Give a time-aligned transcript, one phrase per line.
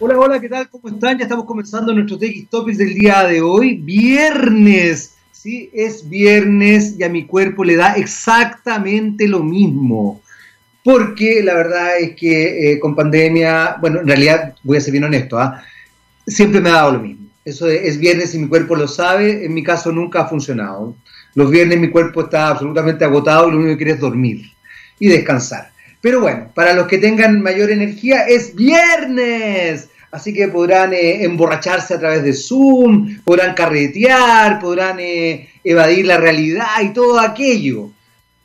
[0.00, 0.68] Hola, hola, ¿qué tal?
[0.68, 1.18] ¿Cómo están?
[1.18, 5.14] Ya estamos comenzando nuestro TX Topics del día de hoy, viernes.
[5.32, 10.20] Sí, es viernes y a mi cuerpo le da exactamente lo mismo.
[10.84, 15.04] Porque la verdad es que eh, con pandemia, bueno, en realidad voy a ser bien
[15.04, 15.62] honesto, ¿ah?
[16.26, 17.26] siempre me ha dado lo mismo.
[17.44, 20.94] Eso es viernes y mi cuerpo lo sabe, en mi caso nunca ha funcionado.
[21.34, 24.52] Los viernes mi cuerpo está absolutamente agotado y lo único que quiere es dormir
[24.98, 25.70] y descansar.
[26.00, 29.88] Pero bueno, para los que tengan mayor energía es viernes.
[30.10, 36.16] Así que podrán eh, emborracharse a través de Zoom, podrán carretear, podrán eh, evadir la
[36.16, 37.90] realidad y todo aquello.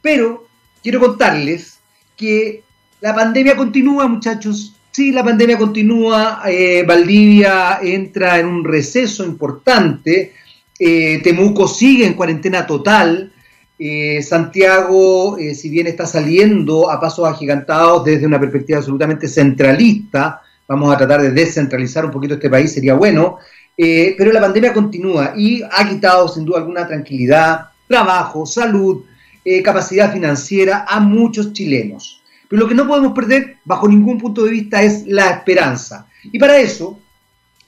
[0.02, 0.48] Pero
[0.82, 1.80] quiero contarles
[2.18, 2.64] que
[3.00, 4.76] la pandemia continúa, muchachos.
[4.92, 6.42] Sí, la pandemia continúa.
[6.48, 10.34] Eh, Valdivia entra en un receso importante.
[10.78, 13.33] Temuco sigue en cuarentena total.
[13.78, 20.42] Eh, Santiago, eh, si bien está saliendo a pasos agigantados desde una perspectiva absolutamente centralista,
[20.68, 23.38] vamos a tratar de descentralizar un poquito este país, sería bueno,
[23.76, 29.04] eh, pero la pandemia continúa y ha quitado sin duda alguna tranquilidad, trabajo, salud,
[29.62, 32.22] capacidad financiera a muchos chilenos.
[32.48, 36.08] Pero lo que no podemos perder bajo ningún punto de vista es la esperanza.
[36.24, 37.00] Y para eso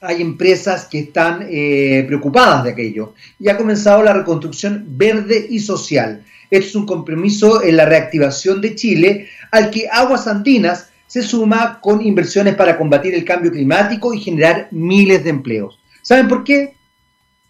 [0.06, 5.58] hay empresas que están eh, preocupadas de aquello y ha comenzado la reconstrucción verde y
[5.58, 6.24] social.
[6.50, 11.80] Esto es un compromiso en la reactivación de Chile al que Aguas Andinas se suma
[11.80, 15.80] con inversiones para combatir el cambio climático y generar miles de empleos.
[16.02, 16.74] ¿Saben por qué?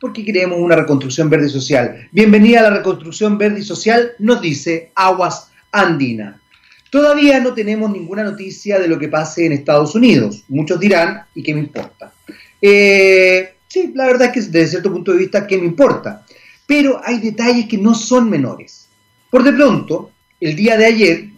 [0.00, 2.08] Porque queremos una reconstrucción verde y social.
[2.10, 6.40] Bienvenida a la reconstrucción verde y social, nos dice Aguas Andina.
[6.90, 10.44] Todavía no tenemos ninguna noticia de lo que pase en Estados Unidos.
[10.48, 12.12] Muchos dirán, ¿y qué me importa?
[12.60, 16.24] Eh, sí, la verdad es que desde cierto punto de vista, ¿qué me importa?
[16.66, 18.88] Pero hay detalles que no son menores.
[19.30, 21.28] Por de pronto, el día de ayer,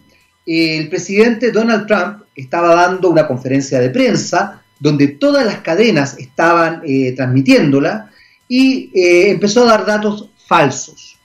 [0.45, 6.81] el presidente Donald Trump estaba dando una conferencia de prensa donde todas las cadenas estaban
[6.85, 8.09] eh, transmitiéndola
[8.47, 11.17] y eh, empezó a dar datos falsos.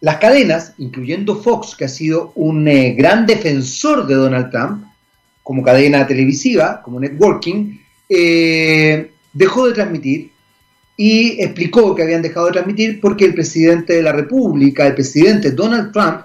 [0.00, 2.64] Las cadenas, incluyendo Fox, que ha sido un
[2.96, 4.84] gran defensor de Donald Trump,
[5.42, 7.78] como cadena televisiva, como networking,
[9.36, 10.32] dejó de transmitir
[10.96, 15.50] y explicó que habían dejado de transmitir porque el presidente de la República, el presidente
[15.50, 16.22] Donald Trump,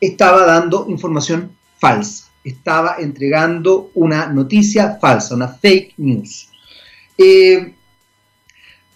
[0.00, 6.48] estaba dando información falsa, estaba entregando una noticia falsa, una fake news.
[7.18, 7.74] Eh,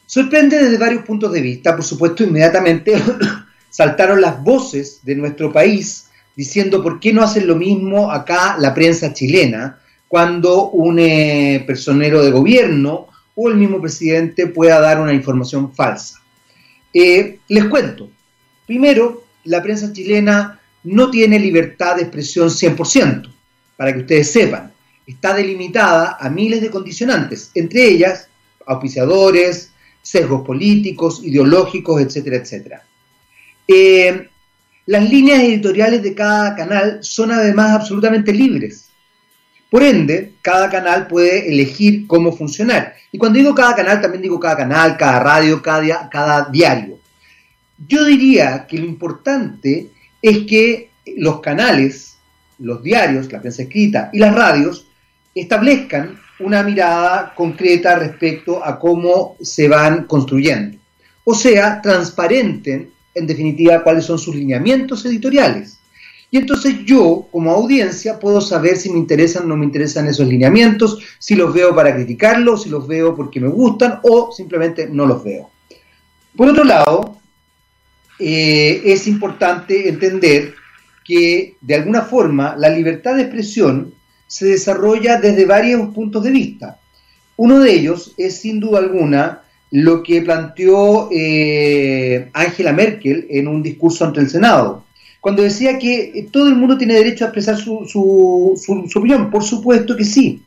[0.07, 2.95] sorprende desde varios puntos de vista, por supuesto, inmediatamente
[3.71, 8.73] saltaron las voces de nuestro país diciendo por qué no hacen lo mismo acá la
[8.73, 13.09] prensa chilena cuando un eh, personero de gobierno
[13.41, 16.21] o el mismo presidente pueda dar una información falsa.
[16.93, 18.11] Eh, les cuento,
[18.67, 23.33] primero, la prensa chilena no tiene libertad de expresión 100%,
[23.77, 24.73] para que ustedes sepan,
[25.07, 28.29] está delimitada a miles de condicionantes, entre ellas
[28.67, 29.71] auspiciadores,
[30.03, 32.83] sesgos políticos, ideológicos, etcétera, etcétera.
[33.69, 34.29] Eh,
[34.87, 38.88] las líneas editoriales de cada canal son además absolutamente libres.
[39.71, 42.95] Por ende, cada canal puede elegir cómo funcionar.
[43.13, 46.99] Y cuando digo cada canal, también digo cada canal, cada radio, cada, cada diario.
[47.87, 49.89] Yo diría que lo importante
[50.23, 52.17] es que los canales,
[52.59, 54.87] los diarios, la prensa escrita y las radios
[55.35, 60.79] establezcan una mirada concreta respecto a cómo se van construyendo.
[61.25, 65.79] O sea, transparenten en definitiva, cuáles son sus lineamientos editoriales.
[66.31, 70.27] Y entonces yo, como audiencia, puedo saber si me interesan o no me interesan esos
[70.27, 75.07] lineamientos, si los veo para criticarlos, si los veo porque me gustan o simplemente no
[75.07, 75.51] los veo.
[76.37, 77.19] Por otro lado,
[78.19, 80.55] eh, es importante entender
[81.05, 83.95] que de alguna forma la libertad de expresión
[84.27, 86.79] se desarrolla desde varios puntos de vista.
[87.37, 93.63] Uno de ellos es sin duda alguna lo que planteó eh, Angela Merkel en un
[93.63, 94.85] discurso ante el Senado,
[95.21, 99.31] cuando decía que eh, todo el mundo tiene derecho a expresar su, su, opinión.
[99.31, 100.43] Por supuesto que sí,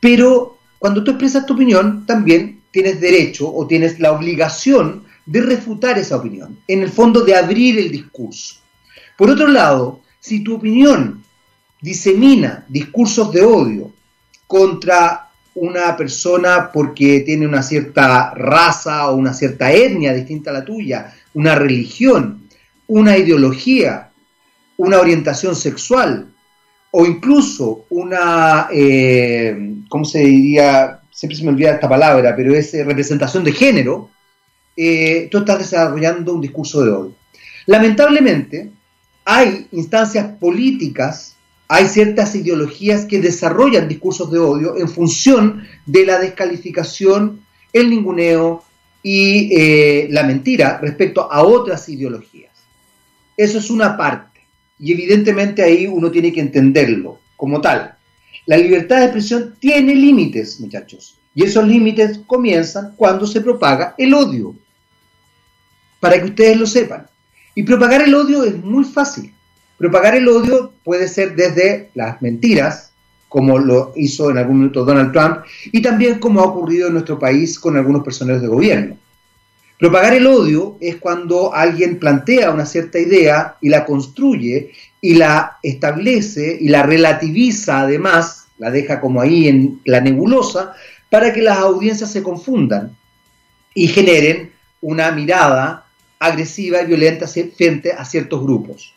[0.00, 5.98] pero cuando tú expresas tu opinión, también tienes derecho o tienes la obligación de refutar
[5.98, 8.56] esa opinión, en el fondo de abrir el discurso.
[9.16, 11.22] Por otro lado, si tu opinión
[11.80, 13.92] disemina discursos de odio
[14.46, 20.64] contra una persona porque tiene una cierta raza o una cierta etnia distinta a la
[20.64, 22.43] tuya, una religión,
[22.86, 24.10] una ideología,
[24.76, 26.34] una orientación sexual
[26.96, 31.00] o incluso una, eh, ¿cómo se diría?
[31.10, 34.10] Siempre se me olvida esta palabra, pero es eh, representación de género,
[34.76, 37.14] eh, tú estás desarrollando un discurso de odio.
[37.66, 38.70] Lamentablemente,
[39.24, 41.32] hay instancias políticas
[41.66, 47.40] hay ciertas ideologías que desarrollan discursos de odio en función de la descalificación,
[47.72, 48.62] el ninguneo
[49.02, 52.53] y la mentira respecto a otras ideologías.
[53.36, 54.40] Eso es una parte.
[54.78, 57.94] Y evidentemente ahí uno tiene que entenderlo como tal.
[58.46, 61.18] La libertad de expresión tiene límites, muchachos.
[61.34, 64.54] Y esos límites comienzan cuando se propaga el odio.
[66.00, 67.06] Para que ustedes lo sepan.
[67.54, 69.32] Y propagar el odio es muy fácil.
[69.78, 72.92] Propagar el odio puede ser desde las mentiras,
[73.28, 75.38] como lo hizo en algún momento Donald Trump,
[75.72, 78.96] y también como ha ocurrido en nuestro país con algunos personajes de gobierno.
[79.78, 85.58] Propagar el odio es cuando alguien plantea una cierta idea y la construye y la
[85.62, 90.74] establece y la relativiza además, la deja como ahí en la nebulosa,
[91.10, 92.96] para que las audiencias se confundan
[93.74, 95.86] y generen una mirada
[96.18, 98.94] agresiva y violenta frente a ciertos grupos.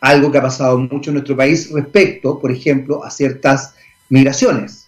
[0.00, 3.74] Algo que ha pasado mucho en nuestro país respecto, por ejemplo, a ciertas
[4.10, 4.86] migraciones.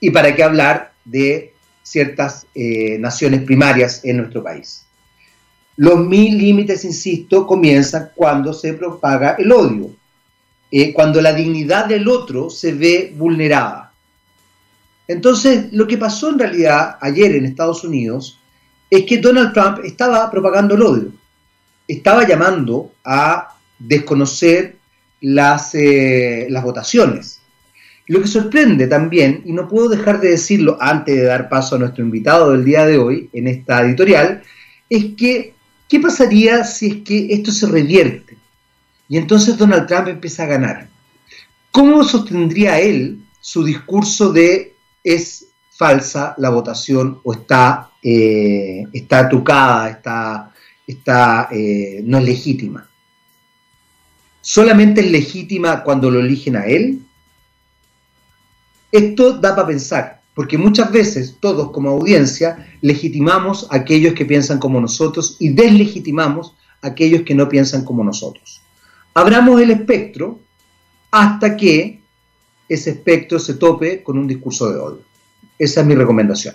[0.00, 1.53] Y para qué hablar de
[1.84, 4.86] ciertas eh, naciones primarias en nuestro país.
[5.76, 9.90] Los mil límites, insisto, comienzan cuando se propaga el odio,
[10.70, 13.92] eh, cuando la dignidad del otro se ve vulnerada.
[15.06, 18.40] Entonces, lo que pasó en realidad ayer en Estados Unidos
[18.88, 21.12] es que Donald Trump estaba propagando el odio,
[21.86, 24.76] estaba llamando a desconocer
[25.20, 27.33] las, eh, las votaciones,
[28.06, 31.78] lo que sorprende también, y no puedo dejar de decirlo antes de dar paso a
[31.78, 34.42] nuestro invitado del día de hoy en esta editorial,
[34.90, 35.54] es que,
[35.88, 38.36] ¿qué pasaría si es que esto se revierte?
[39.08, 40.88] Y entonces Donald Trump empieza a ganar.
[41.70, 49.90] ¿Cómo sostendría él su discurso de es falsa la votación o está, eh, está trucada,
[49.90, 50.52] está,
[50.86, 52.88] está, eh, no es legítima?
[54.40, 57.00] ¿Solamente es legítima cuando lo eligen a él?
[58.94, 64.60] Esto da para pensar, porque muchas veces todos como audiencia legitimamos a aquellos que piensan
[64.60, 68.60] como nosotros y deslegitimamos a aquellos que no piensan como nosotros.
[69.12, 70.38] Abramos el espectro
[71.10, 72.02] hasta que
[72.68, 75.02] ese espectro se tope con un discurso de odio.
[75.58, 76.54] Esa es mi recomendación.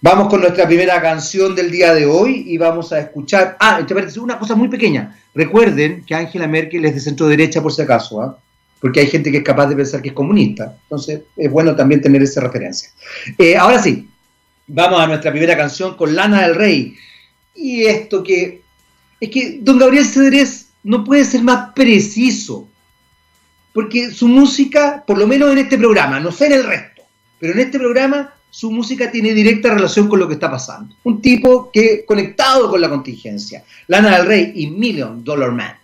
[0.00, 3.56] Vamos con nuestra primera canción del día de hoy y vamos a escuchar.
[3.60, 3.86] Ah,
[4.20, 5.16] una cosa muy pequeña.
[5.32, 8.20] Recuerden que Angela Merkel es de centro derecha, por si acaso.
[8.20, 8.36] ¿ah?
[8.82, 10.76] Porque hay gente que es capaz de pensar que es comunista.
[10.82, 12.90] Entonces es bueno también tener esa referencia.
[13.38, 14.08] Eh, ahora sí,
[14.66, 16.96] vamos a nuestra primera canción con Lana del Rey.
[17.54, 18.60] Y esto que
[19.20, 22.68] es que don Gabriel Cedrés no puede ser más preciso,
[23.72, 27.02] porque su música, por lo menos en este programa, no sé en el resto,
[27.38, 30.96] pero en este programa su música tiene directa relación con lo que está pasando.
[31.04, 33.62] Un tipo que conectado con la contingencia.
[33.86, 35.76] Lana del Rey y Million Dollar Man.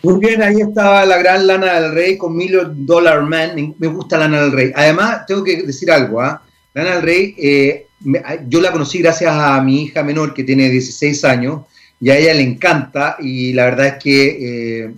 [0.00, 3.74] Muy bien, ahí estaba la gran Lana del Rey con Million Dollar Man.
[3.78, 4.72] Me gusta Lana del Rey.
[4.76, 6.20] Además, tengo que decir algo.
[6.20, 6.40] ¿ah?
[6.72, 7.86] Lana del Rey, eh,
[8.46, 11.62] yo la conocí gracias a mi hija menor que tiene 16 años
[12.00, 14.94] y a ella le encanta y la verdad es que eh,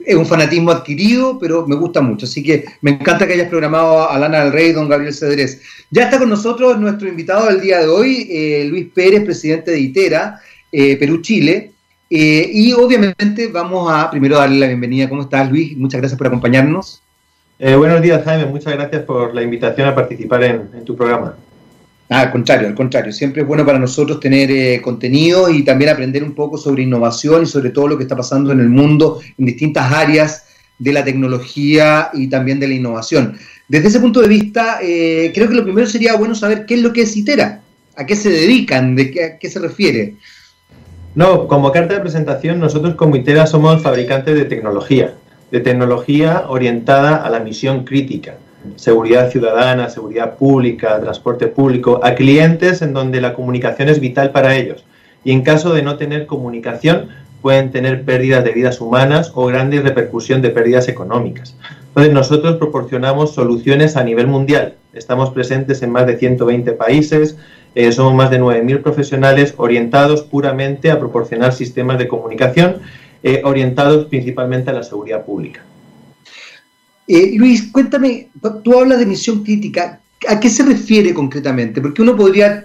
[0.00, 2.26] es un fanatismo adquirido, pero me gusta mucho.
[2.26, 5.62] Así que me encanta que hayas programado a Lana del Rey, don Gabriel Cedrés.
[5.90, 9.80] Ya está con nosotros nuestro invitado del día de hoy, eh, Luis Pérez, presidente de
[9.80, 10.38] ITERA,
[10.70, 11.71] Perú-Chile.
[12.14, 15.08] Eh, y obviamente vamos a primero darle la bienvenida.
[15.08, 15.74] ¿Cómo estás, Luis?
[15.78, 17.00] Muchas gracias por acompañarnos.
[17.58, 18.44] Eh, buenos días, Jaime.
[18.44, 21.36] Muchas gracias por la invitación a participar en, tu programa.
[22.10, 23.12] Ah, al contrario, al contrario.
[23.12, 27.44] Siempre es bueno para nosotros tener eh, contenido y también aprender un poco sobre innovación
[27.44, 30.44] y sobre todo lo que está pasando en el mundo en distintas áreas
[30.78, 33.38] de la tecnología y también de la innovación.
[33.68, 36.92] Desde ese punto de vista, creo que lo primero sería bueno saber qué es lo
[36.92, 37.62] que es ITERA,
[37.96, 40.16] a qué se dedican, de qué, a qué se refiere.
[41.14, 45.12] No, como carta de presentación, nosotros como ITERA somos fabricantes de tecnología,
[45.50, 48.36] de tecnología orientada a la misión crítica,
[48.76, 54.56] seguridad ciudadana, seguridad pública, transporte público, a clientes en donde la comunicación es vital para
[54.56, 54.86] ellos.
[55.22, 57.08] Y en caso de no tener comunicación,
[57.42, 61.54] pueden tener pérdidas de vidas humanas o grandes repercusión de pérdidas económicas.
[61.88, 64.76] Entonces, nosotros proporcionamos soluciones a nivel mundial.
[64.94, 67.36] Estamos presentes en más de 120 países,
[67.74, 72.76] eh, somos más de 9.000 profesionales orientados puramente a proporcionar sistemas de comunicación
[73.22, 75.64] eh, orientados principalmente a la seguridad pública.
[77.08, 78.28] Eh, Luis, cuéntame,
[78.62, 81.80] tú hablas de misión crítica, ¿a qué se refiere concretamente?
[81.80, 82.64] Porque uno podría,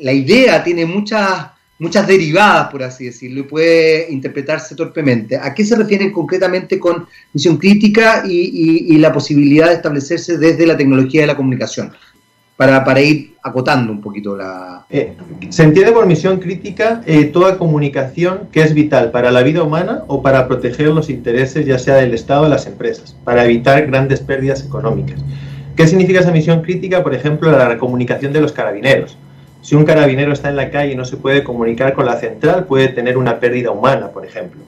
[0.00, 1.46] la idea tiene muchas,
[1.78, 5.36] muchas derivadas, por así decirlo, y puede interpretarse torpemente.
[5.36, 10.76] ¿A qué se refiere concretamente con misión crítica y la posibilidad de establecerse desde la
[10.76, 11.92] tecnología de la comunicación?
[12.56, 14.86] Para, para ir acotando un poquito la...
[14.88, 15.14] Eh,
[15.48, 20.04] se entiende por misión crítica eh, toda comunicación que es vital para la vida humana
[20.06, 23.86] o para proteger los intereses ya sea del Estado o de las empresas, para evitar
[23.86, 25.20] grandes pérdidas económicas.
[25.76, 27.02] ¿Qué significa esa misión crítica?
[27.02, 29.18] Por ejemplo, la comunicación de los carabineros.
[29.60, 32.66] Si un carabinero está en la calle y no se puede comunicar con la central,
[32.66, 34.60] puede tener una pérdida humana, por ejemplo.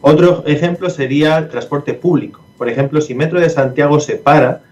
[0.00, 2.42] Otro ejemplo sería el transporte público.
[2.56, 4.62] Por ejemplo, si Metro de Santiago se para,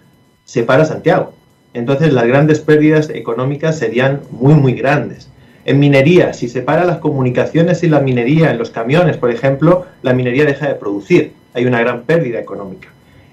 [0.44, 1.34] se para Santiago
[1.74, 5.28] entonces las grandes pérdidas económicas serían muy, muy grandes.
[5.64, 9.86] En minería, si se para las comunicaciones y la minería en los camiones, por ejemplo,
[10.02, 11.32] la minería deja de producir.
[11.54, 12.88] Hay una gran pérdida económica.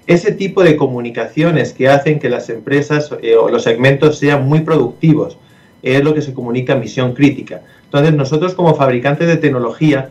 [0.06, 4.60] Ese tipo de comunicaciones que hacen que las empresas eh, o los segmentos sean muy
[4.60, 5.38] productivos
[5.82, 7.62] es lo que se comunica misión crítica.
[7.84, 10.10] Entonces, nosotros como fabricantes de tecnología,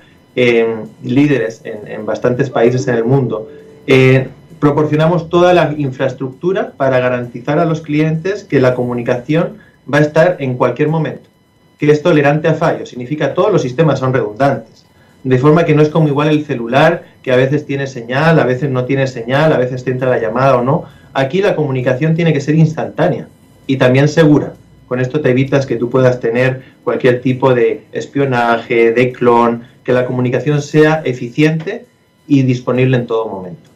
[1.04, 3.50] líderes en, bastantes países en el mundo,
[3.88, 4.28] eh,
[4.60, 9.58] proporcionamos toda la infraestructura para garantizar a los clientes que la comunicación
[9.92, 11.30] va a estar en cualquier momento,
[11.78, 14.86] que es tolerante a fallos, significa todos los sistemas son redundantes,
[15.24, 18.46] de forma que no es como igual el celular, que a veces tiene señal, a
[18.46, 20.86] veces no tiene señal, a veces te entra la llamada o no.
[21.14, 23.28] Aquí la comunicación tiene que ser instantánea
[23.68, 24.54] y también segura.
[24.88, 29.92] Con esto te evitas que tú puedas tener cualquier tipo de espionaje, de clon, que
[29.92, 31.86] la comunicación sea eficiente
[32.28, 33.70] y disponible en todo momento.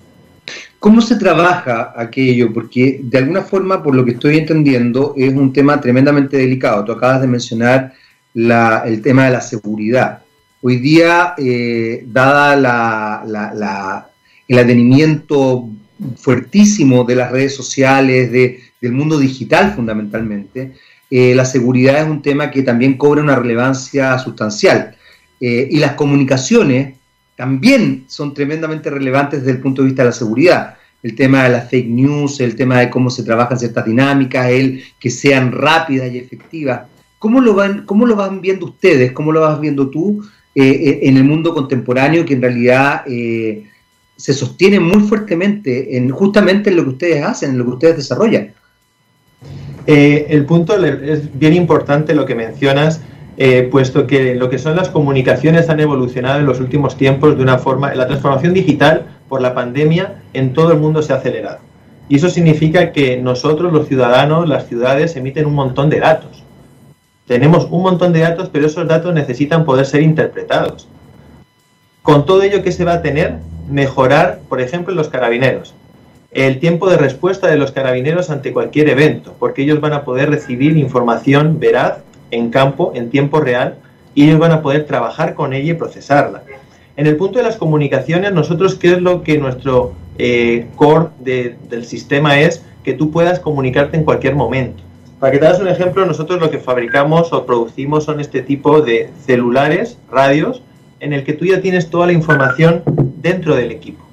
[0.84, 2.52] ¿Cómo se trabaja aquello?
[2.52, 6.84] Porque de alguna forma, por lo que estoy entendiendo, es un tema tremendamente delicado.
[6.84, 7.94] Tú acabas de mencionar
[8.34, 10.24] el tema de la seguridad.
[10.62, 13.24] Hoy día, eh, dada
[14.46, 15.70] el atenimiento
[16.18, 20.74] fuertísimo de las redes sociales, del mundo digital fundamentalmente,
[21.10, 24.98] eh, la seguridad es un tema que también cobra una relevancia sustancial.
[25.40, 26.98] Eh, y las comunicaciones
[27.36, 30.76] también son tremendamente relevantes desde el punto de vista de la seguridad.
[31.02, 34.84] El tema de las fake news, el tema de cómo se trabajan ciertas dinámicas, el
[35.00, 36.84] que sean rápidas y efectivas.
[37.20, 39.12] ¿Cómo lo van, cómo lo van viendo ustedes?
[39.12, 40.24] ¿Cómo lo vas viendo tú
[40.56, 43.66] eh, eh, en el mundo contemporáneo que en realidad eh,
[44.16, 47.98] se sostiene muy fuertemente en justamente en lo que ustedes hacen, en lo que ustedes
[47.98, 48.54] desarrollan?
[49.86, 53.02] el punto es bien importante lo que mencionas
[53.38, 57.44] eh, puesto que lo que son las comunicaciones han evolucionado en los últimos tiempos de
[57.44, 61.60] una forma, la transformación digital por la pandemia en todo el mundo se ha acelerado.
[62.10, 66.44] Y eso significa que nosotros, los ciudadanos, las ciudades, emiten un montón de datos.
[67.26, 70.88] Tenemos un montón de datos, pero esos datos necesitan poder ser interpretados.
[72.02, 73.38] Con todo ello, ¿qué se va a tener?
[73.70, 75.74] Mejorar, por ejemplo, los carabineros.
[76.32, 80.30] El tiempo de respuesta de los carabineros ante cualquier evento, porque ellos van a poder
[80.30, 82.00] recibir información veraz
[82.34, 83.76] en campo, en tiempo real,
[84.16, 86.44] y ellos van a poder trabajar con ella y procesarla.
[86.96, 91.86] En el punto de las comunicaciones, nosotros, ¿qué es lo que nuestro eh, core del
[91.86, 92.64] sistema es?
[92.84, 94.84] Que tú puedas comunicarte en cualquier momento.
[95.20, 98.82] Para que te das un ejemplo, nosotros lo que fabricamos o producimos son este tipo
[98.82, 100.62] de celulares, radios,
[101.00, 102.84] en el que tú ya tienes toda la información
[103.22, 104.04] dentro del equipo.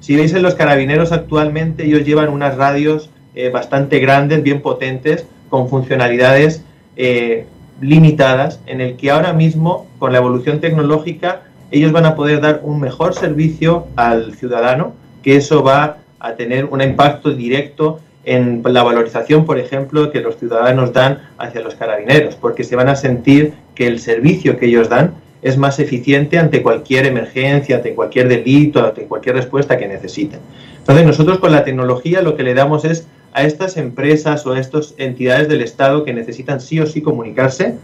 [0.00, 5.26] Si veis en los carabineros actualmente, ellos llevan unas radios eh, bastante grandes, bien potentes,
[5.48, 6.62] con funcionalidades
[6.96, 7.46] eh,
[7.80, 12.60] limitadas en el que ahora mismo, con la evolución tecnológica, ellos van a poder dar
[12.62, 18.82] un mejor servicio al ciudadano, que eso va a tener un impacto directo en la
[18.82, 23.54] valorización, por ejemplo, que los ciudadanos dan hacia los carabineros, porque se van a sentir
[23.74, 28.84] que el servicio que ellos dan es más eficiente ante cualquier emergencia, ante cualquier delito,
[28.84, 30.40] ante cualquier respuesta que necesiten.
[30.78, 34.60] Entonces nosotros con la tecnología lo que le damos es a estas empresas o a
[34.60, 37.74] estas entidades del Estado que necesitan sí o sí comunicarse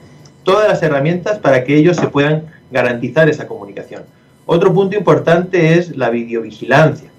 [0.42, 4.02] todas las herramientas para que ellos se puedan garantizar esa comunicación.
[4.46, 7.10] Otro punto importante es la videovigilancia,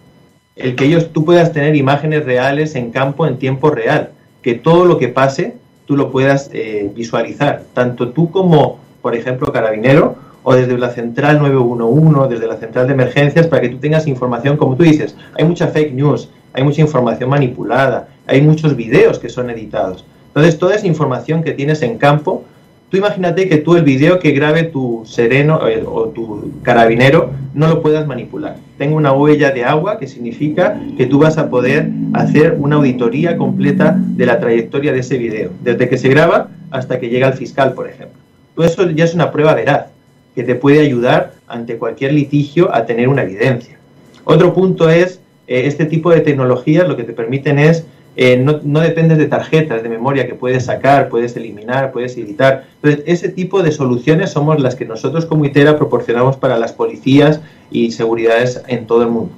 [0.55, 4.85] el que ellos tú puedas tener imágenes reales en campo en tiempo real, que todo
[4.85, 5.55] lo que pase
[5.85, 11.39] tú lo puedas eh, visualizar, tanto tú como, por ejemplo, carabinero o desde la central
[11.39, 15.45] 911, desde la central de emergencias, para que tú tengas información, como tú dices, hay
[15.45, 20.05] mucha fake news, hay mucha información manipulada, hay muchos videos que son editados.
[20.27, 22.43] Entonces, toda esa información que tienes en campo,
[22.89, 27.67] tú imagínate que tú el video que grabe tu sereno eh, o tu carabinero no
[27.67, 28.57] lo puedas manipular.
[28.77, 33.37] Tengo una huella de agua que significa que tú vas a poder hacer una auditoría
[33.37, 37.33] completa de la trayectoria de ese video, desde que se graba hasta que llega al
[37.33, 38.19] fiscal, por ejemplo.
[38.55, 39.87] Todo eso ya es una prueba veraz
[40.35, 43.77] que te puede ayudar ante cualquier litigio a tener una evidencia.
[44.25, 47.85] Otro punto es, eh, este tipo de tecnologías lo que te permiten es
[48.15, 52.65] eh, no, no, dependes de tarjetas de memoria que puedes sacar, puedes eliminar, puedes editar.
[52.75, 57.41] Entonces, ese tipo de soluciones somos las que nosotros como ITERA proporcionamos para las policías
[57.71, 59.33] y seguridades en todo el mundo.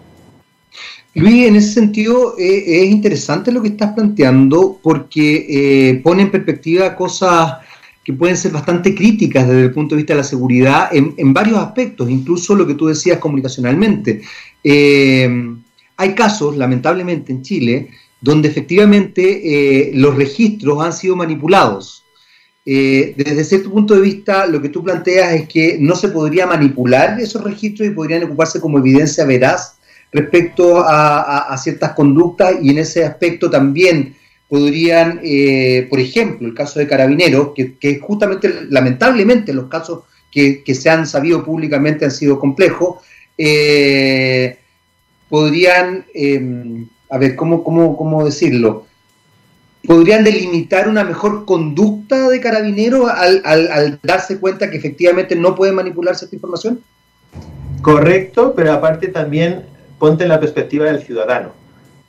[1.18, 6.30] Luis, en ese sentido eh, es interesante lo que estás planteando porque eh, pone en
[6.30, 7.58] perspectiva cosas
[8.04, 11.58] que pueden ser bastante críticas desde el punto de vista de la seguridad en, varios
[11.58, 14.22] aspectos, incluso lo que tú decías comunicacionalmente.
[14.64, 15.28] Eh,
[15.98, 17.90] hay casos, lamentablemente, en Chile,
[18.22, 22.04] donde efectivamente los registros han sido manipulados.
[22.66, 27.20] desde cierto punto de vista, lo que tú planteas es que no se podría manipular
[27.20, 29.78] esos registros y podrían ocuparse como evidencia veraz
[30.12, 34.16] respecto a, ciertas conductas y en ese aspecto también
[34.48, 40.90] podrían, eh, por ejemplo, el caso de Carabineros, que, justamente, lamentablemente, los casos que, se
[40.90, 43.04] han sabido públicamente han sido complejos,
[43.38, 44.58] eh,
[45.30, 48.88] podrían, em, a ver, ¿cómo, cómo, cómo decirlo?
[49.88, 55.76] podrían delimitar una mejor conducta de carabineros al, al, darse cuenta que efectivamente no pueden
[55.76, 56.82] manipularse esta información?
[57.82, 59.64] Correcto, pero aparte también
[59.98, 61.52] ponte en la perspectiva del ciudadano.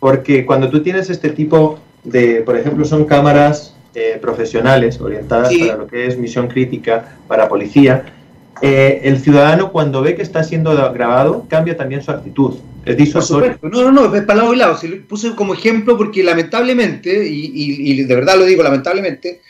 [0.01, 5.77] Porque cuando tú tienes este tipo de, por ejemplo, son cámaras eh, profesionales orientadas para
[5.77, 8.13] lo que es misión crítica para policía,
[8.61, 12.57] eh, el ciudadano cuando ve que está siendo grabado cambia también su actitud.
[12.85, 13.59] Es disuasorio.
[13.63, 14.77] No, no, no, es para lado y lado.
[14.77, 19.43] Si lo puse como ejemplo porque lamentablemente, y, de verdad lo digo lamentablemente,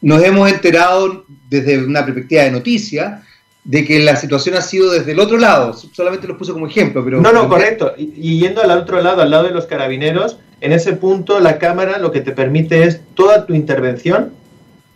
[0.00, 3.22] nos hemos enterado desde una perspectiva de noticia
[3.64, 5.72] de que la situación ha sido desde el otro lado.
[5.72, 7.20] Solamente lo puse como ejemplo, pero...
[7.20, 7.94] No, no, correcto.
[7.96, 11.98] Y, yendo al otro lado, al lado de los carabineros, en ese punto la cámara
[11.98, 14.32] lo que te permite es toda tu intervención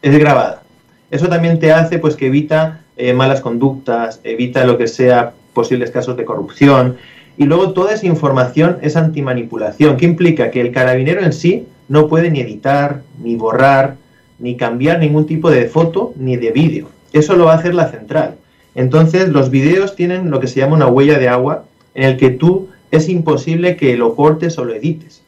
[0.02, 0.62] es grabada.
[1.10, 5.90] Eso también te hace pues que evita eh, malas conductas, evita lo que sea posibles
[5.90, 6.96] casos de corrupción.
[7.36, 12.08] Y luego toda esa información es antimanipulación, que implica que el carabinero en sí no
[12.08, 13.96] puede ni editar, ni borrar,
[14.38, 16.88] ni cambiar ningún tipo de foto ni de vídeo.
[17.12, 18.36] Eso lo va a hacer la central.
[18.74, 21.64] Entonces, los videos tienen lo que se llama una huella de agua,
[21.94, 25.22] en el que tú es imposible que lo cortes o lo edites.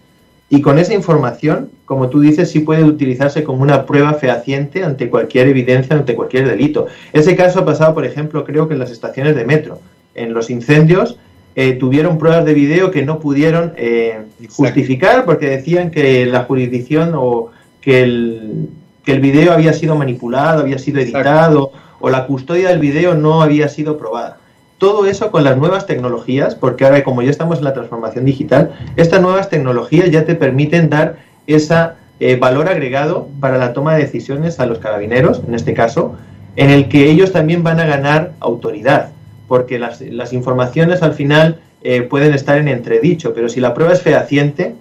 [0.53, 5.09] Y con esa información, como tú dices, sí puede utilizarse como una prueba fehaciente ante
[5.09, 6.89] cualquier evidencia, ante cualquier delito.
[7.13, 9.79] Ese caso ha pasado, por ejemplo, creo que en las estaciones de metro.
[10.17, 11.19] En los incendios
[11.55, 17.13] eh, tuvieron pruebas de video que no pudieron eh, justificar porque decían que la jurisdicción
[17.15, 18.69] o que el,
[19.05, 23.41] que el video había sido manipulado, había sido editado o la custodia del video no
[23.41, 24.40] había sido probada.
[24.81, 28.73] Todo eso con las nuevas tecnologías, porque ahora como ya estamos en la transformación digital,
[28.97, 31.75] estas nuevas tecnologías ya te permiten dar ese
[32.19, 36.17] eh, valor agregado para la toma de decisiones a los carabineros, en este caso,
[36.57, 39.11] en el que ellos también van a ganar autoridad,
[39.49, 40.01] porque las,
[40.33, 44.77] informaciones al final eh, pueden estar en entredicho, pero si la prueba es fehaciente,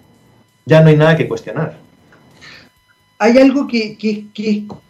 [0.66, 1.76] ya no hay nada que cuestionar.
[3.18, 3.98] Hay algo que,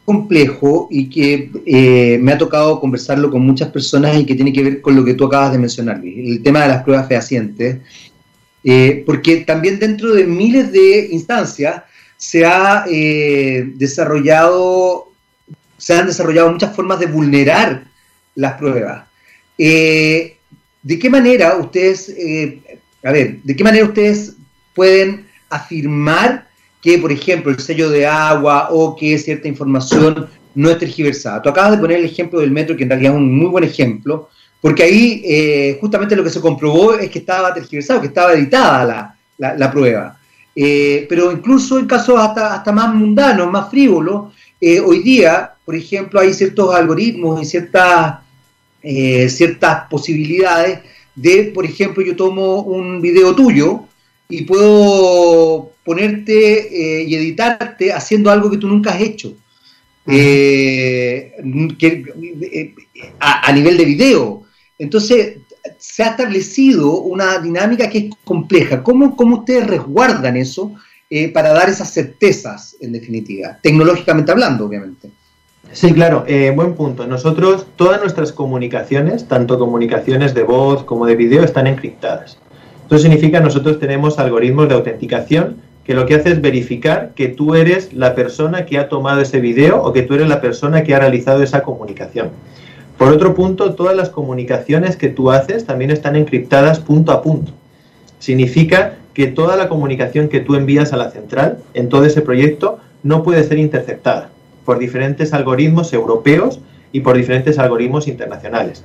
[0.10, 4.64] complejo y que eh, me ha tocado conversarlo con muchas personas y que tiene que
[4.64, 7.78] ver con lo que tú acabas de mencionar, el tema de las pruebas fehacientes,
[8.64, 11.84] eh, porque también dentro de miles de instancias
[12.18, 15.12] se ha eh, desarrollado,
[15.78, 17.84] se han desarrollado muchas formas de vulnerar
[18.34, 19.04] las pruebas.
[19.56, 22.12] ¿De qué manera ustedes,
[23.04, 24.34] a ver, de qué manera ustedes
[24.74, 26.49] pueden afirmar
[26.82, 31.42] que, por ejemplo, el sello de agua o que cierta información no es tergiversada.
[31.42, 33.64] Tú acabas de poner el ejemplo del metro, que en realidad es un muy buen
[33.64, 34.30] ejemplo,
[34.62, 39.16] porque ahí eh, justamente lo que se comprobó es que estaba tergiversado, que estaba editada
[39.38, 40.18] la, prueba.
[40.56, 45.76] Eh, pero incluso en casos hasta, hasta más mundanos, más frívolos, eh, hoy día, por
[45.76, 48.20] ejemplo, hay ciertos algoritmos y ciertas,
[48.82, 50.80] ciertas posibilidades
[51.16, 53.82] de, por ejemplo, yo tomo un video tuyo
[54.28, 59.34] y puedo ponerte eh, y editarte haciendo algo que tú nunca has hecho.
[60.06, 61.34] Eh,
[61.82, 62.76] eh,
[63.20, 64.44] a, nivel de video.
[64.78, 65.38] Entonces,
[65.78, 68.84] se ha establecido una dinámica que es compleja.
[68.84, 70.74] ¿Cómo, cómo ustedes resguardan eso
[71.34, 73.60] para dar esas certezas, en definitiva?
[73.62, 75.10] Tecnológicamente hablando, obviamente.
[75.72, 77.06] Sí, claro, buen punto.
[77.06, 82.40] Nosotros, todas nuestras comunicaciones, tanto comunicaciones de voz como de video, están encriptadas.
[82.88, 87.30] Eso significa que nosotros tenemos algoritmos de autenticación que lo que hace es verificar que
[87.30, 90.84] tú eres la persona que ha tomado ese video o que tú eres la persona
[90.84, 92.30] que ha realizado esa comunicación.
[93.00, 97.54] Por otro punto, todas las comunicaciones que tú haces también están encriptadas punto a punto.
[98.20, 102.78] Significa que toda la comunicación que tú envías a la central en todo ese proyecto
[103.02, 104.30] no puede ser interceptada
[104.66, 106.60] por diferentes algoritmos europeos
[106.92, 108.84] y por diferentes algoritmos internacionales.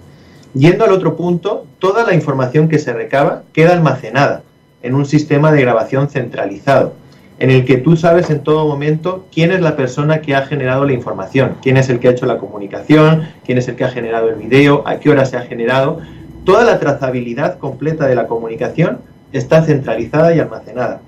[0.54, 4.42] Yendo al otro punto, toda la información que se recaba queda almacenada
[4.84, 6.92] en un sistema de grabación centralizado,
[7.38, 10.84] en el que tú sabes en todo momento quién es la persona que ha generado
[10.84, 13.88] la información, quién es el que ha hecho la comunicación, quién es el que ha
[13.88, 16.00] generado el video, a qué hora se ha generado.
[16.44, 18.98] Toda la trazabilidad completa de la comunicación
[19.32, 21.00] está centralizada y almacenada.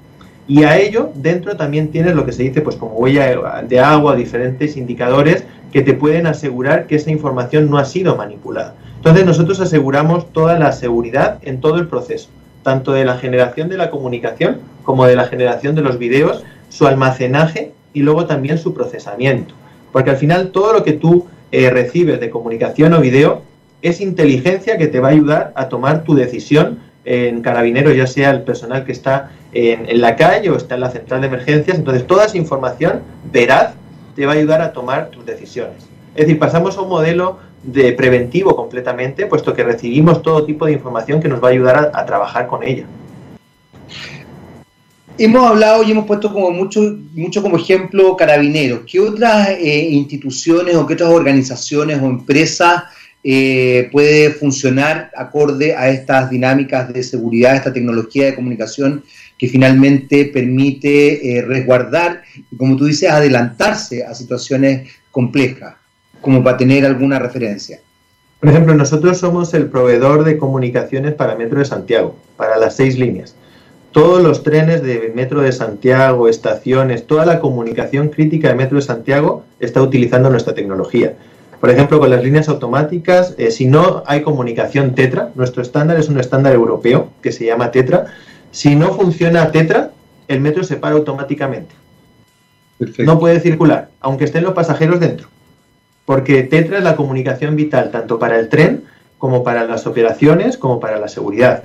[0.48, 4.16] Y a ello, dentro también tienes lo que se dice, pues como huella de agua,
[4.16, 8.74] diferentes indicadores que te pueden asegurar que esa información no ha sido manipulada.
[8.96, 12.30] Entonces nosotros aseguramos toda la seguridad en todo el proceso,
[12.66, 16.88] tanto de la generación de la comunicación como de la generación de los videos, su
[16.88, 19.54] almacenaje y luego también su procesamiento.
[19.92, 23.42] Porque al final todo lo que tú eh, recibes de comunicación o video
[23.82, 28.30] es inteligencia que te va a ayudar a tomar tu decisión en carabinero, ya sea
[28.30, 31.78] el personal que está en, la calle o está en la central de emergencias.
[31.78, 33.02] Entonces, toda esa información
[33.32, 33.74] veraz
[34.16, 35.86] te va a ayudar a tomar tus decisiones.
[36.16, 40.72] Es decir, pasamos a un modelo de preventivo completamente, puesto que recibimos todo tipo de
[40.72, 42.84] información que nos va a ayudar a, trabajar con ella.
[45.18, 48.80] Hemos hablado y hemos puesto como mucho, mucho como ejemplo carabineros.
[48.90, 52.84] ¿Qué otras eh, instituciones o qué otras organizaciones o empresas
[53.24, 59.02] eh, puede funcionar acorde a estas dinámicas de seguridad, esta tecnología de comunicación
[59.36, 65.74] que finalmente permite eh, resguardar y, como tú dices, adelantarse a situaciones complejas,
[66.26, 67.78] como para tener alguna referencia.
[68.40, 72.98] Por ejemplo, nosotros somos el proveedor de comunicaciones para Metro de Santiago, para las seis
[72.98, 73.36] líneas.
[73.92, 78.82] Todos los trenes de Metro de Santiago, estaciones, toda la comunicación crítica de Metro de
[78.82, 81.14] Santiago está utilizando nuestra tecnología.
[81.60, 86.08] Por ejemplo, con las líneas automáticas, eh, si no hay comunicación Tetra, nuestro estándar es
[86.08, 88.06] un estándar europeo que se llama Tetra.
[88.50, 89.92] Si no funciona Tetra,
[90.26, 91.72] el metro se para automáticamente.
[92.98, 95.28] No puede circular, aunque estén los pasajeros dentro.
[96.06, 98.84] Porque Tetra es la comunicación vital tanto para el tren
[99.18, 101.64] como para las operaciones como para la seguridad.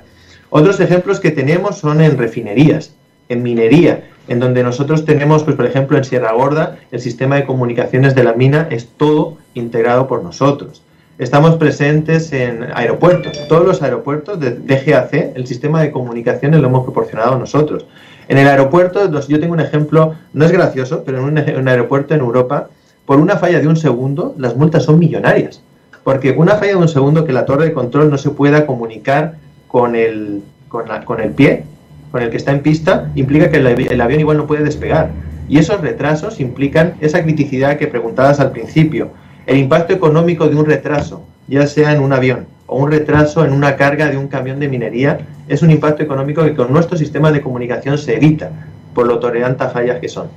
[0.50, 2.92] Otros ejemplos que tenemos son en refinerías,
[3.30, 7.44] en minería en donde nosotros tenemos, pues por ejemplo, en Sierra Gorda, el sistema de
[7.44, 10.82] comunicaciones de la mina es todo integrado por nosotros.
[11.18, 16.84] Estamos presentes en aeropuertos, todos los aeropuertos de DGAC, el sistema de comunicaciones lo hemos
[16.84, 17.86] proporcionado nosotros.
[18.28, 21.24] En el aeropuerto, yo tengo un ejemplo, no es gracioso, pero en
[21.58, 22.70] un, aeropuerto en Europa,
[23.06, 25.62] por una falla de un segundo, las multas son millonarias.
[26.04, 29.36] Porque una falla de un segundo que la torre de control no se pueda comunicar
[29.68, 31.64] con el, con, con el pie,
[32.12, 35.10] con el que está en pista implica que el, avión igual no puede despegar.
[35.48, 39.10] Y esos retrasos implican esa criticidad que preguntabas al principio.
[39.46, 43.52] El impacto económico de un retraso, ya sea en un avión o un retraso en
[43.52, 47.32] una carga de un camión de minería, es un impacto económico que con nuestro sistema
[47.32, 48.50] de comunicación se evita
[48.94, 50.28] por lo tolerantes fallas que son.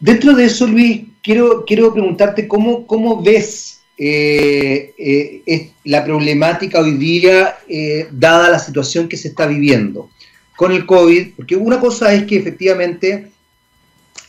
[0.00, 6.92] Dentro de eso, Luis, quiero, quiero preguntarte cómo, cómo ves eh, eh, la problemática hoy
[6.92, 10.08] día, eh, dada la situación que se está viviendo
[10.56, 13.30] con el COVID, porque una cosa es que efectivamente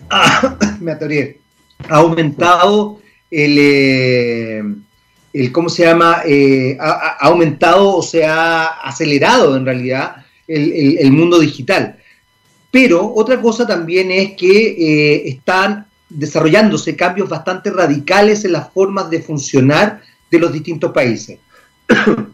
[0.81, 1.39] me atoré,
[1.87, 2.99] ha aumentado
[3.31, 4.77] el,
[5.31, 6.23] el ¿cómo se llama?
[6.79, 10.17] Ha, aumentado o se ha acelerado en realidad
[10.49, 11.97] el, el, mundo digital.
[12.71, 19.21] Pero otra cosa también es que están desarrollándose cambios bastante radicales en las formas de
[19.21, 21.39] funcionar de los distintos países.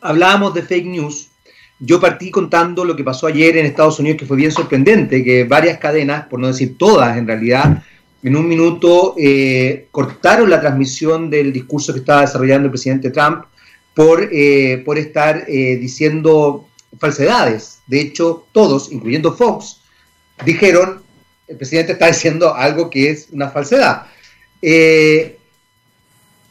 [0.00, 1.28] Hablábamos de fake news.
[1.80, 5.44] Yo partí contando lo que pasó ayer en Estados Unidos, que fue bien sorprendente, que
[5.44, 7.82] varias cadenas, por no decir todas en realidad,
[8.22, 13.44] en un minuto eh, cortaron la transmisión del discurso que estaba desarrollando el presidente Trump
[13.92, 17.80] por, eh, por estar eh, diciendo falsedades.
[17.86, 19.80] De hecho, todos, incluyendo Fox,
[20.44, 21.04] dijeron
[21.46, 24.06] el presidente está diciendo algo que es una falsedad.
[24.62, 25.38] Eh,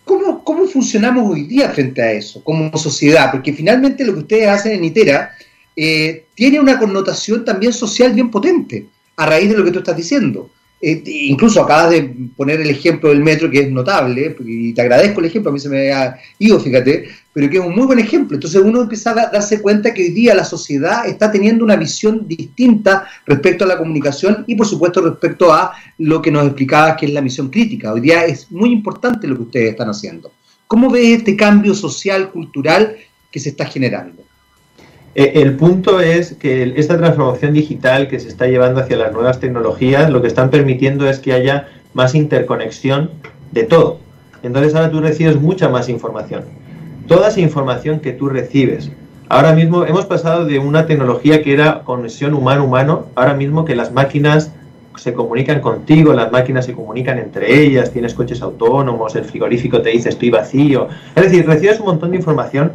[0.06, 3.32] ¿cómo, funcionamos hoy día frente a eso, como sociedad?
[3.32, 5.32] Porque finalmente lo que ustedes hacen en ITERA
[5.76, 9.98] eh, tiene una connotación también social bien potente, a raíz de lo que tú estás
[9.98, 10.50] diciendo.
[10.86, 15.22] Eh, incluso acabas de poner el ejemplo del metro, que es notable, y te agradezco
[15.22, 18.00] el ejemplo, a mí se me ha ido, fíjate, pero que es un muy buen
[18.00, 18.36] ejemplo.
[18.36, 22.28] Entonces uno empieza a darse cuenta que hoy día la sociedad está teniendo una visión
[22.28, 27.06] distinta respecto a la comunicación y por supuesto respecto a lo que nos explicabas que
[27.06, 27.94] es la misión crítica.
[27.94, 30.34] Hoy día es muy importante lo que ustedes están haciendo.
[30.68, 32.98] ¿Cómo ves este cambio social, cultural
[33.32, 34.22] que se está generando?
[35.16, 39.40] Eh, el punto es que esta transformación digital que se está llevando hacia las nuevas
[39.40, 43.12] tecnologías lo que están permitiendo es que haya más interconexión
[43.52, 44.00] de todo.
[44.42, 46.44] Entonces ahora tú recibes mucha más información.
[47.08, 48.92] Toda esa información que tú recibes.
[49.30, 53.92] Ahora mismo hemos pasado de una tecnología que era conexión humano-humano, ahora mismo que las
[53.92, 54.52] máquinas
[54.96, 59.90] se comunican contigo, las máquinas se comunican entre ellas, tienes coches autónomos, el frigorífico te
[59.90, 60.88] dice estoy vacío.
[61.16, 62.74] Es decir, recibes un montón de información,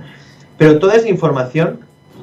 [0.57, 1.81] pero toda esa información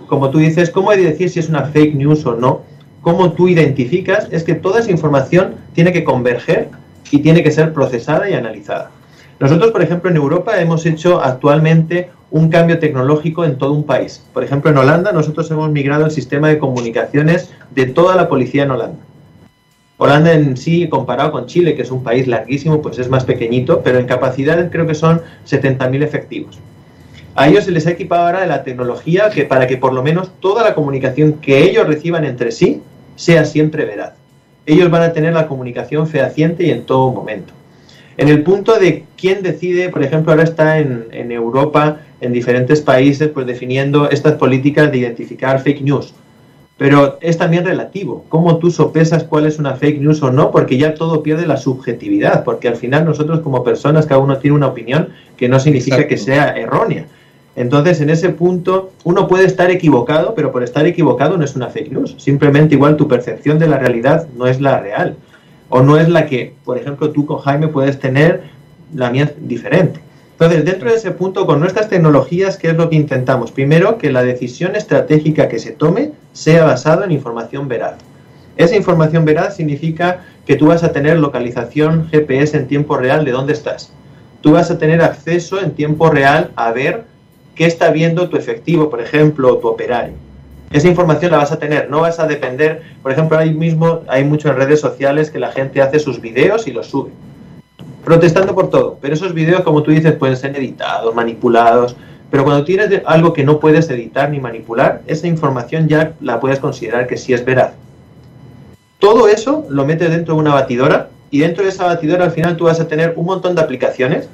[0.07, 2.61] como tú dices, ¿cómo hay de decir si es una fake news o no?
[3.01, 4.27] ¿Cómo tú identificas?
[4.31, 6.69] Es que toda esa información tiene que converger
[7.11, 8.91] y tiene que ser procesada y analizada.
[9.39, 14.23] Nosotros, por ejemplo, en Europa hemos hecho actualmente un cambio tecnológico en todo un país.
[14.33, 18.63] Por ejemplo, en Holanda nosotros hemos migrado el sistema de comunicaciones de toda la policía
[18.63, 18.99] en Holanda.
[19.97, 23.81] Holanda en sí, comparado con Chile, que es un país larguísimo, pues es más pequeñito,
[23.81, 26.59] pero en capacidad creo que son 70.000 efectivos.
[27.35, 30.31] A ellos se les ha equipado ahora la tecnología que para que por lo menos
[30.39, 32.81] toda la comunicación que ellos reciban entre sí
[33.17, 34.13] sea siempre veraz.
[34.65, 37.53] Ellos van a tener la comunicación fehaciente y en todo momento.
[38.17, 42.81] En el punto de quién decide, por ejemplo, ahora está en, en Europa, en diferentes
[42.81, 46.13] países, pues definiendo estas políticas de identificar fake news.
[46.77, 48.25] Pero es también relativo.
[48.29, 50.51] ¿Cómo tú sopesas cuál es una fake news o no?
[50.51, 52.45] Porque ya todo pierde la subjetividad.
[52.45, 56.17] Porque al final nosotros como personas, cada uno tiene una opinión que no significa que
[56.17, 57.05] sea errónea.
[57.55, 61.69] Entonces, en ese punto, uno puede estar equivocado, pero por estar equivocado no es una
[61.69, 62.15] fake news.
[62.17, 65.15] Simplemente igual tu percepción de la realidad no es la real.
[65.69, 68.43] O no es la que, por ejemplo, tú con Jaime puedes tener,
[68.93, 69.99] la mía diferente.
[70.33, 73.51] Entonces, dentro de ese punto, con nuestras tecnologías, ¿qué es lo que intentamos?
[73.51, 77.95] Primero, que la decisión estratégica que se tome sea basada en información veraz.
[78.57, 83.31] Esa información veraz significa que tú vas a tener localización GPS en tiempo real de
[83.31, 83.91] dónde estás.
[84.41, 87.05] Tú vas a tener acceso en tiempo real a ver
[87.55, 90.13] qué está viendo tu efectivo, por ejemplo, tu operario.
[90.71, 94.23] Esa información la vas a tener, no vas a depender, por ejemplo, ahí mismo hay
[94.25, 97.11] muchas redes sociales que la gente hace sus videos y los sube,
[98.03, 101.95] protestando por todo, pero esos videos, como tú dices, pueden ser editados, manipulados,
[102.29, 106.59] pero cuando tienes algo que no puedes editar ni manipular, esa información ya la puedes
[106.59, 107.73] considerar que sí es veraz.
[108.99, 112.57] Todo eso lo metes dentro de una batidora y dentro de esa batidora al final
[112.57, 114.27] tú vas a tener un montón de aplicaciones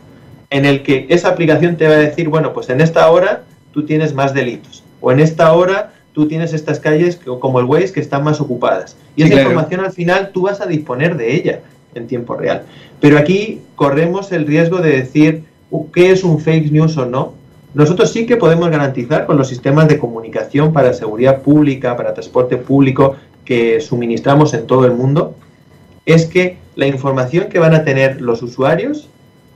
[0.52, 3.86] en el que esa aplicación te va a decir, bueno, pues en esta hora tú
[3.86, 8.02] tienes más delitos, o en esta hora tú tienes estas calles como el Waze que
[8.02, 8.98] están más ocupadas.
[9.16, 11.62] Y esa información al final tú vas a disponer de ella
[11.96, 12.64] en tiempo real.
[13.00, 15.44] Pero aquí corremos el riesgo de decir
[15.94, 17.34] qué es un fake news o no.
[17.74, 22.58] Nosotros sí que podemos garantizar con los sistemas de comunicación para seguridad pública, para transporte
[22.58, 25.36] público que suministramos en todo el mundo,
[26.06, 29.08] es que la información que van a tener los usuarios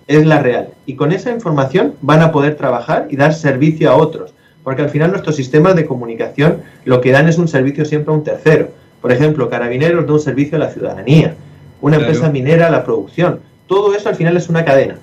[0.07, 0.69] es la real.
[0.85, 4.33] Y con esa información van a poder trabajar y dar servicio a otros.
[4.63, 8.17] Porque al final nuestros sistemas de comunicación lo que dan es un servicio siempre a
[8.17, 8.69] un tercero.
[9.01, 11.35] Por ejemplo, Carabineros da un servicio a la ciudadanía,
[11.81, 13.39] una empresa minera a la producción.
[13.67, 14.97] Todo eso al final es una cadena.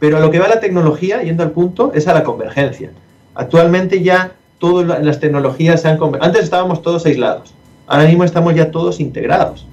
[0.00, 2.90] Pero a lo que va la tecnología, yendo al punto, es a la convergencia.
[3.34, 6.26] Actualmente ya todas las tecnologías se han convergido.
[6.26, 7.54] Antes estábamos todos aislados.
[7.86, 9.66] Ahora mismo estamos ya todos integrados.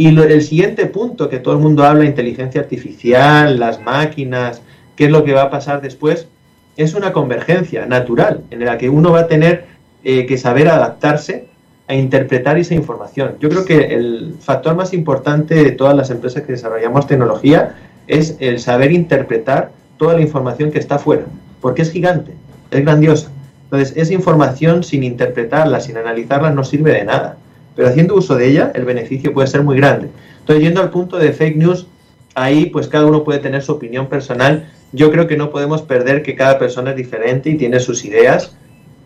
[0.00, 4.62] Y el siguiente punto que todo el mundo habla, inteligencia artificial, las máquinas,
[4.96, 6.26] qué es lo que va a pasar después,
[6.78, 9.66] es una convergencia natural en la que uno va a tener
[10.02, 11.48] eh, que saber adaptarse
[11.86, 13.34] a interpretar esa información.
[13.40, 17.74] Yo creo que el factor más importante de todas las empresas que desarrollamos tecnología
[18.06, 21.24] es el saber interpretar toda la información que está afuera,
[21.60, 22.32] porque es gigante,
[22.70, 23.30] es grandiosa.
[23.64, 27.36] Entonces, esa información sin interpretarla, sin analizarla, no sirve de nada
[27.74, 30.08] pero haciendo uso de ella, el beneficio puede ser muy grande.
[30.40, 31.86] Entonces, yendo al punto de fake news,
[32.34, 34.70] ahí pues cada uno puede tener su opinión personal.
[34.92, 38.56] Yo creo que no podemos perder que cada persona es diferente y tiene sus ideas,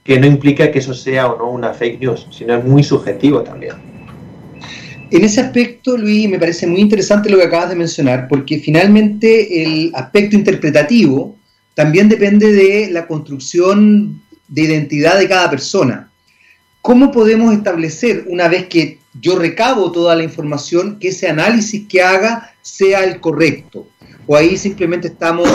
[0.02, 3.42] que no implica que eso sea o no una fake news, sino es muy subjetivo
[3.42, 3.74] también.
[5.10, 9.62] En ese aspecto, Luis, me parece muy interesante lo que acabas de mencionar, porque finalmente
[9.62, 11.36] el aspecto interpretativo
[11.74, 16.10] también depende de la construcción de identidad de cada persona.
[16.84, 22.02] ¿Cómo podemos establecer, una vez que yo recabo toda la información, que ese análisis que
[22.02, 23.88] haga sea el correcto?
[24.26, 25.48] O ahí simplemente estamos...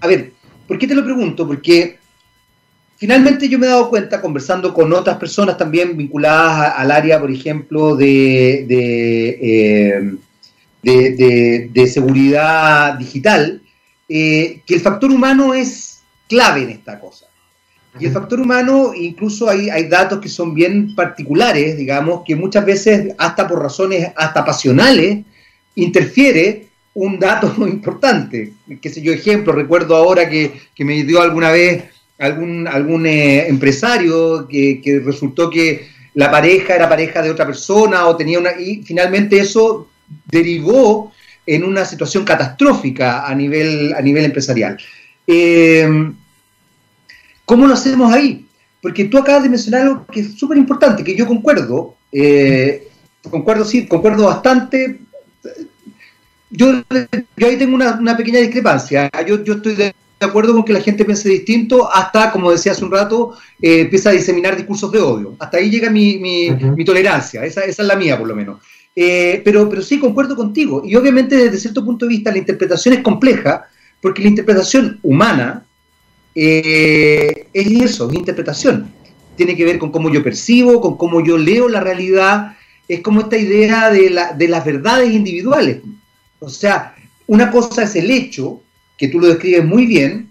[0.00, 0.32] A ver,
[0.66, 1.46] ¿por qué te lo pregunto?
[1.46, 1.98] Porque
[2.96, 7.30] finalmente yo me he dado cuenta, conversando con otras personas también vinculadas al área, por
[7.30, 8.66] ejemplo, de,
[10.82, 13.62] de, eh, seguridad digital,
[14.08, 17.26] eh, que el factor humano es clave en esta cosa.
[17.98, 22.66] Y el factor humano, incluso hay, hay datos que son bien particulares, digamos, que muchas
[22.66, 25.24] veces, hasta por razones hasta pasionales,
[25.76, 28.52] interfiere un dato importante.
[28.80, 31.84] Qué sé yo, ejemplo, recuerdo ahora que, me dio alguna vez
[32.18, 38.06] algún, algún eh, empresario que, que, resultó que la pareja era pareja de otra persona
[38.06, 38.58] o tenía una...
[38.58, 39.88] Y finalmente eso
[40.26, 41.12] derivó
[41.46, 44.78] en una situación catastrófica a nivel, a nivel empresarial.
[45.26, 46.12] Eh,
[47.44, 48.46] ¿Cómo lo hacemos ahí?
[48.80, 52.88] Porque tú acabas de mencionar algo que es súper importante, que yo concuerdo, eh,
[53.30, 55.00] concuerdo, sí, concuerdo bastante.
[56.50, 59.10] Yo, ahí tengo una, pequeña discrepancia.
[59.26, 62.92] Yo, estoy de acuerdo con que la gente piense distinto hasta, como decía hace un
[62.92, 65.36] rato, eh, empieza a diseminar discursos de odio.
[65.38, 68.60] Hasta ahí llega mi, tolerancia, esa, es la mía por lo menos.
[68.94, 70.82] Eh, pero, pero sí, concuerdo contigo.
[70.84, 73.66] Y obviamente desde cierto punto de vista la interpretación es compleja
[74.00, 75.64] Porque la interpretación humana
[76.34, 78.92] eh, es eso, es interpretación.
[79.36, 82.56] Tiene que ver con cómo yo percibo, con cómo yo leo la realidad.
[82.88, 85.78] Es como esta idea de, la, de las verdades individuales.
[86.40, 86.94] O sea,
[87.26, 88.62] una cosa es el hecho,
[88.96, 90.30] que tú lo describes muy bien,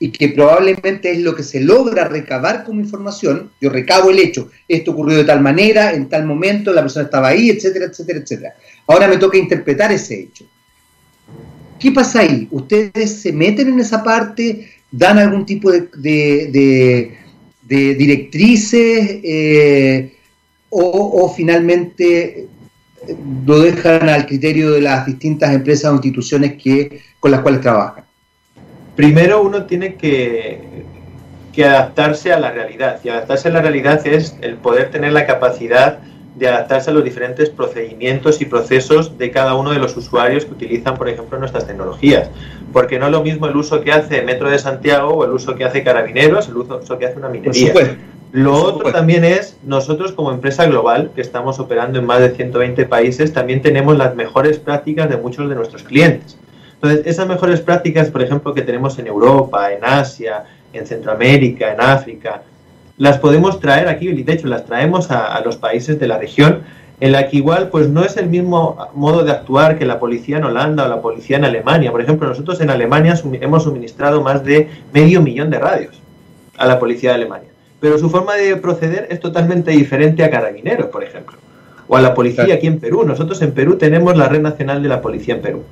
[0.00, 3.50] y que probablemente es lo que se logra recabar como información.
[3.60, 7.28] Yo recabo el hecho, esto ocurrió de tal manera, en tal momento, la persona estaba
[7.28, 8.54] ahí, etcétera, etcétera, etcétera.
[8.86, 10.44] Ahora me toca interpretar ese hecho.
[11.78, 12.48] ¿Qué pasa ahí?
[12.50, 14.68] ¿Ustedes se meten en esa parte?
[14.90, 19.20] ¿Dan algún tipo de, de, directrices?
[19.22, 20.14] Eh,
[20.70, 22.46] o, o, finalmente
[23.46, 28.04] lo dejan al criterio de las distintas empresas o instituciones que, con las cuales trabajan?
[28.96, 30.60] Primero uno tiene que,
[31.52, 35.26] que adaptarse a la realidad y adaptarse a la realidad es el poder tener la
[35.26, 36.00] capacidad
[36.38, 40.52] de adaptarse a los diferentes procedimientos y procesos de cada uno de los usuarios que
[40.52, 42.30] utilizan, por ejemplo, nuestras tecnologías.
[42.72, 45.56] Porque no es lo mismo el uso que hace Metro de Santiago o el uso
[45.56, 47.74] que hace Carabineros, el uso que hace una minería.
[48.30, 52.84] Lo otro también es, nosotros como empresa global, que estamos operando en más de 120
[52.84, 56.36] países, también tenemos las mejores prácticas de muchos de nuestros clientes.
[56.74, 61.80] Entonces, esas mejores prácticas, por ejemplo, que tenemos en Europa, en Asia, en Centroamérica, en
[61.80, 62.42] África,
[62.98, 66.62] las podemos traer aquí, de hecho las traemos a, los países de la región,
[67.00, 70.38] en la que igual pues no es el mismo modo de actuar que la policía
[70.38, 71.92] en Holanda o la policía en Alemania.
[71.92, 76.02] Por ejemplo, nosotros en Alemania hemos suministrado más de medio millón de radios
[76.56, 77.48] a la policía de Alemania
[77.80, 81.36] pero su forma de proceder es totalmente diferente a Carabineros, por ejemplo,
[81.86, 83.04] o a la policía aquí en Perú.
[83.04, 85.62] Nosotros en Perú tenemos la red nacional de la policía en Perú,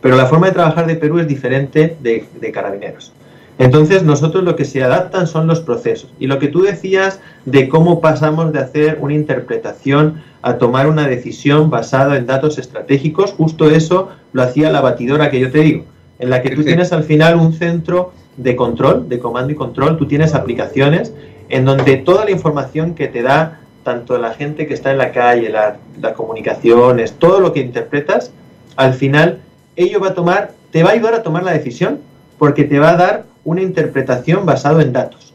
[0.00, 3.12] pero la forma de trabajar de Perú es diferente de, de Carabineros.
[3.58, 6.10] Entonces nosotros lo que se adaptan son los procesos.
[6.18, 11.06] Y lo que tú decías de cómo pasamos de hacer una interpretación a tomar una
[11.06, 15.84] decisión basada en datos estratégicos, justo eso lo hacía la batidora que yo te digo,
[16.18, 19.96] en la que tú tienes al final un centro de control, de comando y control,
[19.96, 21.12] tú tienes aplicaciones
[21.48, 25.12] en donde toda la información que te da tanto la gente que está en la
[25.12, 28.32] calle, las comunicaciones, todo lo que interpretas,
[28.76, 29.40] al final
[29.76, 32.00] ello va a tomar, te va a ayudar a tomar la decisión
[32.42, 35.32] porque te va a dar una interpretación basado en datos,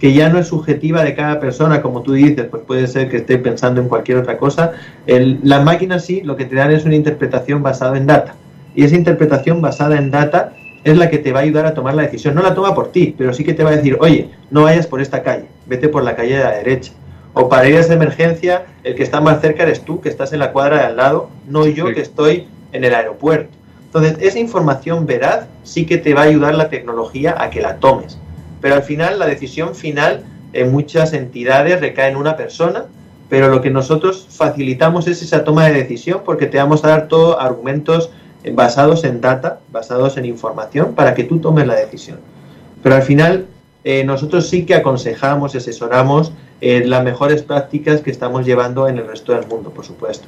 [0.00, 3.18] que ya no es subjetiva de cada persona, como tú dices, pues puede ser que
[3.18, 4.72] esté pensando en cualquier otra cosa.
[5.06, 8.34] El, las máquinas sí, lo que te dan es una interpretación basada en data.
[8.74, 11.94] Y esa interpretación basada en data es la que te va a ayudar a tomar
[11.94, 12.34] la decisión.
[12.34, 14.88] No la toma por ti, pero sí que te va a decir, oye, no vayas
[14.88, 16.90] por esta calle, vete por la calle de la derecha.
[17.34, 20.32] O para ir a esa emergencia, el que está más cerca eres tú, que estás
[20.32, 23.57] en la cuadra de al lado, no yo que estoy en el aeropuerto.
[23.88, 27.76] Entonces, esa información veraz sí que te va a ayudar la tecnología a que la
[27.76, 28.18] tomes.
[28.60, 32.84] Pero al final, la decisión final en muchas entidades recae en una persona,
[33.28, 37.08] pero lo que nosotros facilitamos es esa toma de decisión porque te vamos a dar
[37.08, 38.10] todos argumentos
[38.52, 42.18] basados en data, basados en información, para que tú tomes la decisión.
[42.82, 43.46] Pero al final,
[43.84, 48.98] eh, nosotros sí que aconsejamos y asesoramos eh, las mejores prácticas que estamos llevando en
[48.98, 50.26] el resto del mundo, por supuesto.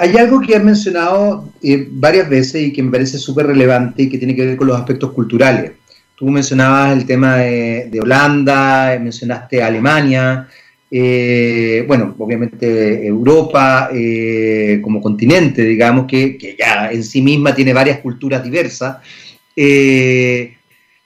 [0.00, 4.08] Hay algo que has mencionado eh, varias veces y que me parece súper relevante y
[4.08, 5.72] que tiene que ver con los aspectos culturales.
[6.16, 10.48] Tú mencionabas el tema de, Holanda, mencionaste Alemania,
[10.90, 18.00] eh, bueno, obviamente Europa eh, como continente, digamos, que, ya en sí misma tiene varias
[18.00, 18.96] culturas diversas.
[19.54, 20.56] Eh,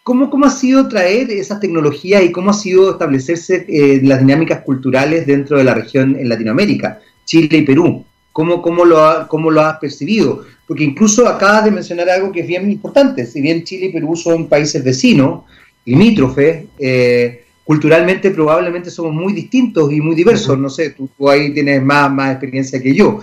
[0.05, 3.67] ¿cómo, ¿cómo, ha sido traer esas tecnologías y cómo ha sido establecerse
[4.05, 8.05] las dinámicas culturales dentro de la región en Latinoamérica, Chile y Perú?
[8.35, 10.45] ¿Cómo, cómo, lo, cómo lo has percibido?
[10.67, 13.25] Porque incluso acabas de mencionar algo que es bien importante.
[13.25, 15.45] Si bien Chile y Perú son países vecinos,
[15.87, 16.65] limítrofes,
[17.65, 20.59] culturalmente probablemente somos muy distintos y muy diversos.
[20.59, 23.21] No sé, tú, ahí tienes más, más experiencia que yo.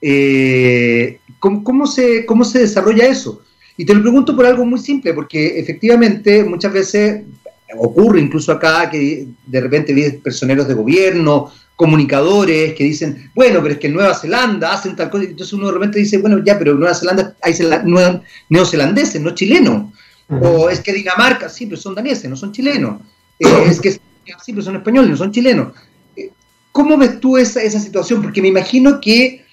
[0.00, 3.42] Eh, ¿cómo, se, ¿Cómo se desarrolla eso?
[3.76, 7.22] Y te lo pregunto por algo muy simple, porque efectivamente muchas veces
[7.78, 13.72] ocurre incluso acá que de repente vienen personeros de gobierno, comunicadores que dicen, bueno, pero
[13.72, 16.58] es que en Nueva Zelanda hacen tal cosa, entonces uno de repente dice, bueno, ya,
[16.58, 17.54] pero en Nueva Zelanda hay
[18.50, 19.90] neozelandeses, no chilenos.
[20.28, 23.00] O es que Dinamarca, sí, pero son daneses, no son chilenos.
[23.38, 23.98] Eh, es que
[24.42, 25.68] siempre son españoles, no son chilenos.
[26.16, 26.30] Eh,
[26.70, 28.20] ¿Cómo ves tú esa, esa situación?
[28.20, 29.46] Porque me imagino que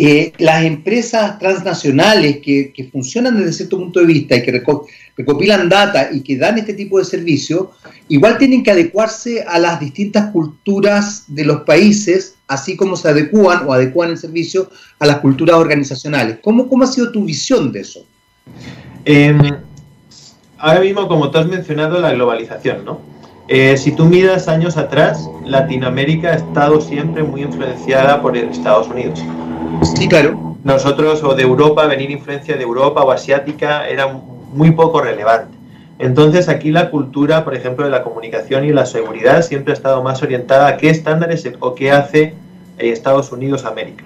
[0.00, 4.62] eh, las empresas transnacionales que, funcionan desde cierto punto de vista y que
[5.16, 7.72] recopilan data y que dan este tipo de servicio,
[8.06, 13.66] igual tienen que adecuarse a las distintas culturas de los países, así como se adecúan
[13.66, 14.70] o adecuan el servicio
[15.00, 16.38] a las culturas organizacionales.
[16.44, 18.06] ¿Cómo, cómo ha sido tu visión de eso?
[19.04, 19.36] Eh,
[20.58, 23.00] ahora mismo, como tú has mencionado, la globalización, ¿no?
[23.48, 29.20] Eh, si tú miras años atrás, Latinoamérica ha estado siempre muy influenciada por Estados Unidos.
[29.82, 30.56] Sí, claro.
[30.64, 34.06] nosotros o de Europa, venir influencia de Europa o asiática era
[34.52, 35.56] muy poco relevante.
[35.98, 40.02] Entonces aquí la cultura, por ejemplo, de la comunicación y la seguridad siempre ha estado
[40.02, 42.34] más orientada a qué estándares o qué hace
[42.78, 44.04] eh, Estados Unidos América.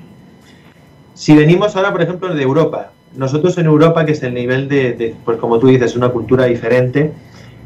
[1.14, 5.14] Si venimos ahora, por ejemplo, de Europa, nosotros en Europa, que es el nivel de,
[5.24, 7.12] pues como tú dices, una cultura diferente,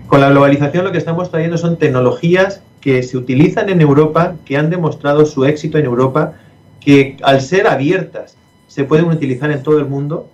[0.09, 4.57] con la globalización lo que estamos trayendo son tecnologías que se utilizan en Europa, que
[4.57, 6.35] han demostrado su éxito en Europa,
[6.87, 8.37] que al ser abiertas
[8.69, 10.29] se pueden utilizar en todo el mundo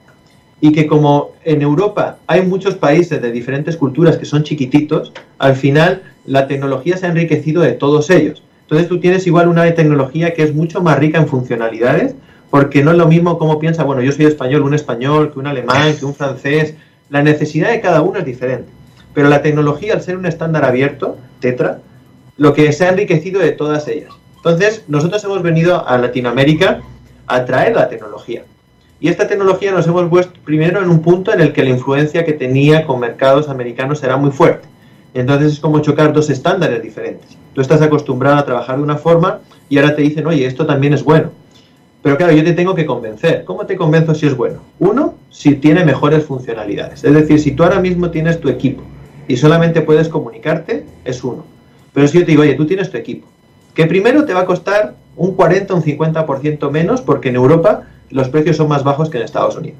[0.60, 5.56] y que como en Europa hay muchos países de diferentes culturas que son chiquititos, al
[5.56, 8.42] final la tecnología se ha enriquecido de todos ellos.
[8.60, 12.16] Entonces tú tienes igual una tecnología que es mucho más rica en funcionalidades,
[12.50, 15.46] porque no es lo mismo como piensa, bueno, yo soy español, un español, que un
[15.46, 16.74] alemán, que un francés.
[17.08, 18.68] La necesidad de cada uno es diferente.
[19.14, 21.78] Pero la tecnología, al ser un estándar abierto, Tetra,
[22.36, 24.12] lo que se ha enriquecido de todas ellas.
[24.44, 26.80] Entonces, nosotros hemos venido a Latinoamérica
[27.28, 28.42] a traer la tecnología.
[28.98, 32.24] Y esta tecnología nos hemos puesto primero en un punto en el que la influencia
[32.24, 34.66] que tenía con mercados americanos era muy fuerte.
[35.14, 37.36] Entonces es como chocar dos estándares diferentes.
[37.54, 39.38] Tú estás acostumbrado a trabajar de una forma
[39.68, 41.30] y ahora te dicen, oye, esto también es bueno.
[42.02, 43.44] Pero claro, yo te tengo que convencer.
[43.44, 44.60] ¿Cómo te convenzo si es bueno?
[44.80, 47.04] Uno, si tiene mejores funcionalidades.
[47.04, 48.82] Es decir, si tú ahora mismo tienes tu equipo
[49.28, 51.44] y solamente puedes comunicarte, es uno.
[51.92, 53.28] Pero si yo te digo, oye, tú tienes tu equipo,
[53.74, 57.84] que primero te va a costar un 40 o un 50% menos porque en Europa
[58.10, 59.78] los precios son más bajos que en Estados Unidos.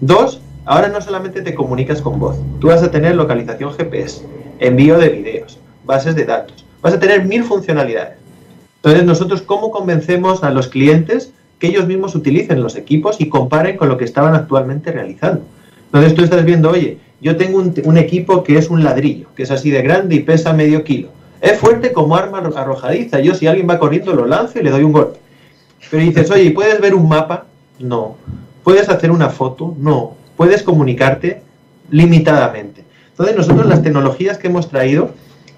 [0.00, 4.22] Dos, ahora no solamente te comunicas con voz, tú vas a tener localización GPS,
[4.58, 8.18] envío de videos, bases de datos, vas a tener mil funcionalidades.
[8.76, 13.76] Entonces nosotros, ¿cómo convencemos a los clientes que ellos mismos utilicen los equipos y comparen
[13.76, 15.42] con lo que estaban actualmente realizando?
[15.86, 19.44] Entonces tú estás viendo, oye, yo tengo un, un equipo que es un ladrillo, que
[19.44, 21.10] es así de grande y pesa medio kilo.
[21.42, 23.18] Es fuerte como arma arrojadiza.
[23.18, 25.18] Yo si alguien va corriendo lo lanzo y le doy un golpe.
[25.90, 27.46] Pero dices, oye, ¿puedes ver un mapa?
[27.80, 28.16] No.
[28.62, 29.74] ¿Puedes hacer una foto?
[29.76, 30.14] No.
[30.36, 31.42] ¿Puedes comunicarte?
[31.90, 32.84] Limitadamente.
[33.10, 35.10] Entonces nosotros las tecnologías que hemos traído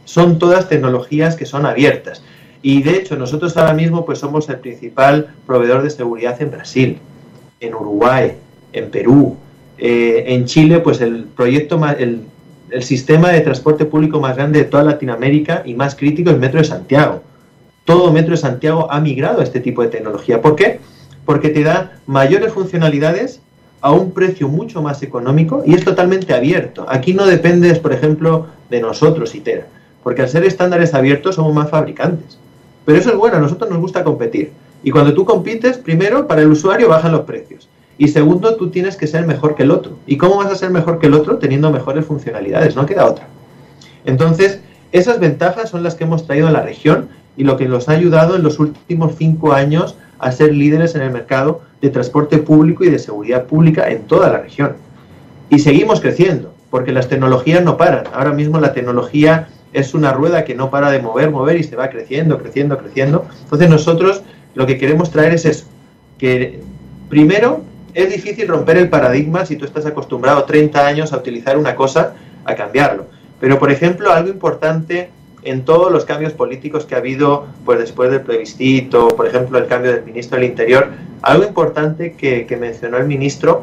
[0.06, 2.22] son todas tecnologías que son abiertas.
[2.62, 6.98] Y de hecho nosotros ahora mismo pues somos el principal proveedor de seguridad en Brasil,
[7.60, 8.32] en Uruguay,
[8.72, 9.36] en Perú,
[9.76, 12.22] eh, en Chile pues el proyecto el,
[12.70, 16.58] el sistema de transporte público más grande de toda Latinoamérica y más crítico es Metro
[16.58, 17.22] de Santiago.
[17.84, 20.40] Todo Metro de Santiago ha migrado a este tipo de tecnología.
[20.40, 20.80] ¿Por qué?
[21.24, 23.40] porque te da mayores funcionalidades
[23.80, 26.86] a un precio mucho más económico y es totalmente abierto.
[26.88, 29.66] Aquí no dependes, por ejemplo, de nosotros, ITERA,
[30.02, 32.38] porque al ser estándares abiertos somos más fabricantes.
[32.84, 34.52] Pero eso es bueno, a nosotros nos gusta competir.
[34.82, 37.68] Y cuando tú compites, primero, para el usuario bajan los precios.
[37.96, 39.92] Y segundo, tú tienes que ser mejor que el otro.
[40.06, 41.38] ¿Y cómo vas a ser mejor que el otro?
[41.38, 43.26] Teniendo mejores funcionalidades, no queda otra.
[44.04, 44.60] Entonces,
[44.92, 47.92] esas ventajas son las que hemos traído a la región y lo que nos ha
[47.92, 52.84] ayudado en los últimos cinco años a ser líderes en el mercado de transporte público
[52.84, 54.74] y de seguridad pública en toda la región.
[55.50, 58.04] Y seguimos creciendo, porque las tecnologías no paran.
[58.12, 61.76] Ahora mismo la tecnología es una rueda que no para de mover, mover y se
[61.76, 63.26] va creciendo, creciendo, creciendo.
[63.42, 64.22] Entonces nosotros
[64.54, 65.66] lo que queremos traer es eso,
[66.18, 66.60] que
[67.08, 67.62] primero
[67.94, 72.14] es difícil romper el paradigma si tú estás acostumbrado 30 años a utilizar una cosa,
[72.44, 73.06] a cambiarlo.
[73.40, 75.10] Pero, por ejemplo, algo importante
[75.44, 79.66] en todos los cambios políticos que ha habido pues después del plebiscito, por ejemplo, el
[79.66, 80.90] cambio del ministro del Interior,
[81.22, 83.62] algo importante que, mencionó el ministro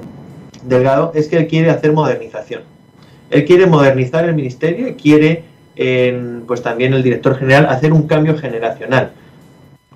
[0.63, 2.61] Delgado es que él quiere hacer modernización.
[3.31, 5.43] Él quiere modernizar el ministerio y quiere,
[6.45, 9.11] pues también el director general, hacer un cambio generacional.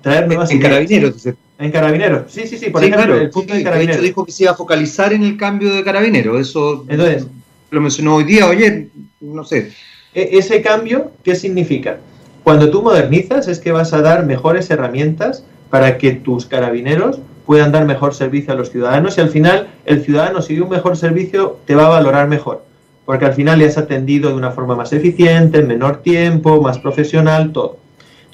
[0.06, 1.28] Traer nuevas en carabineros.
[1.58, 3.96] En carabineros, sí, sí, sí, por ejemplo, el punto de carabineros.
[3.96, 6.40] De hecho, dijo que se iba a focalizar en el cambio de carabineros.
[6.40, 7.26] Eso Entonces,
[7.72, 8.88] lo mencionó hoy día, oye,
[9.20, 9.72] no sé.
[10.14, 11.98] E, ese cambio, ¿qué significa?
[12.44, 17.72] Cuando tú modernizas es que vas a dar mejores herramientas para que tus carabineros puedan
[17.72, 20.96] dar mejor servicio a los ciudadanos y al final el ciudadano si dio un mejor
[20.96, 22.64] servicio te va a valorar mejor,
[23.04, 26.78] porque al final le has atendido de una forma más eficiente, en menor tiempo, más
[26.78, 27.85] profesional, todo.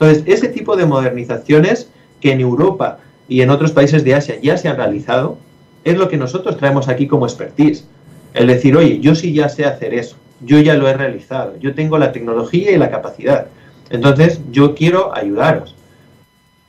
[0.02, 1.88] Entonces, ese tipo de modernizaciones
[2.20, 2.98] que en Europa
[3.28, 5.38] y en otros países de Asia ya se han realizado,
[5.84, 7.86] es lo que nosotros traemos aquí como expertise.
[8.34, 11.74] El decir, oye, yo sí ya sé hacer eso yo ya lo he realizado, yo
[11.74, 13.46] tengo la tecnología y la capacidad.
[13.90, 15.74] Entonces, yo quiero ayudaros.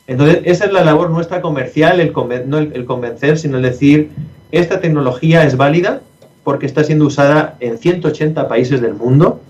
[0.07, 2.13] Entonces, esa es la labor nuestra comercial, el
[2.45, 4.11] no el, convencer, sino el decir,
[4.51, 6.01] esta tecnología es válida
[6.43, 9.41] porque está siendo usada en 180 países del mundo,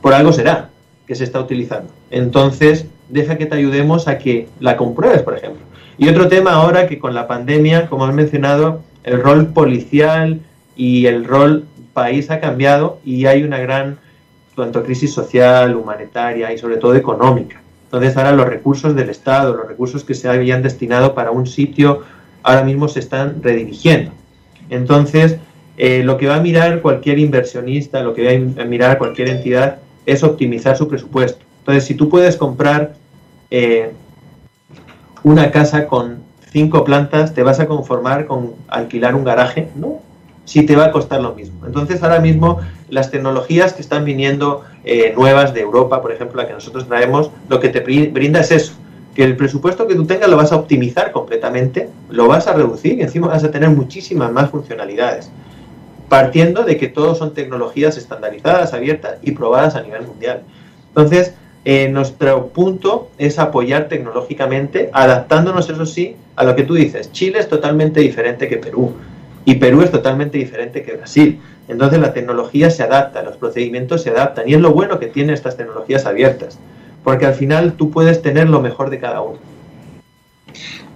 [0.00, 0.70] por algo será
[1.06, 1.92] que se está utilizando.
[2.10, 5.60] Entonces, deja que te ayudemos a que la compruebes, por ejemplo.
[5.98, 10.40] Y otro tema ahora que con la pandemia, como has mencionado, el rol policial
[10.74, 13.98] y el rol país ha cambiado y hay una gran
[14.56, 17.60] tanto crisis social, humanitaria y sobre todo económica.
[17.84, 22.02] Entonces ahora los recursos del Estado, los recursos que se habían destinado para un sitio
[22.42, 24.12] ahora mismo se están redirigiendo.
[24.70, 25.36] Entonces,
[25.76, 29.80] eh, lo que va a mirar cualquier inversionista, lo que va a mirar cualquier entidad
[30.06, 31.44] es optimizar su presupuesto.
[31.58, 32.94] Entonces, si tú puedes comprar
[33.54, 33.92] eh,
[35.24, 39.68] una casa con cinco plantas, ¿te vas a conformar con alquilar un garaje?
[39.76, 40.00] No,
[40.46, 41.66] sí te va a costar lo mismo.
[41.66, 46.48] Entonces, ahora mismo, las tecnologías que están viniendo eh, nuevas de Europa, por ejemplo, la
[46.48, 48.72] que nosotros traemos, lo que te brinda es eso,
[49.14, 53.00] que el presupuesto que tú tengas lo vas a optimizar completamente, lo vas a reducir
[53.00, 55.30] y encima vas a tener muchísimas más funcionalidades,
[56.08, 60.40] partiendo de que todos son tecnologías estandarizadas, abiertas y probadas a nivel mundial.
[60.88, 61.34] Entonces,
[61.64, 67.12] eh, nuestro punto es apoyar tecnológicamente, adaptándonos, eso sí, a lo que tú dices.
[67.12, 68.92] Chile es totalmente diferente que Perú
[69.44, 71.40] y Perú es totalmente diferente que Brasil.
[71.68, 75.34] Entonces la tecnología se adapta, los procedimientos se adaptan y es lo bueno que tienen
[75.34, 76.58] estas tecnologías abiertas,
[77.04, 79.38] porque al final tú puedes tener lo mejor de cada uno.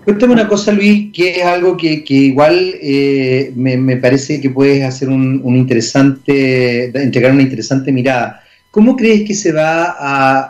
[0.04, 5.08] Cuéntame una cosa, Luis, que es algo que, igual eh, me, parece que puedes hacer
[5.08, 8.40] un, interesante, entregar una interesante mirada.
[8.76, 9.96] ¿Cómo crees que se va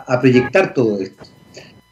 [0.05, 1.23] a, proyectar todo esto?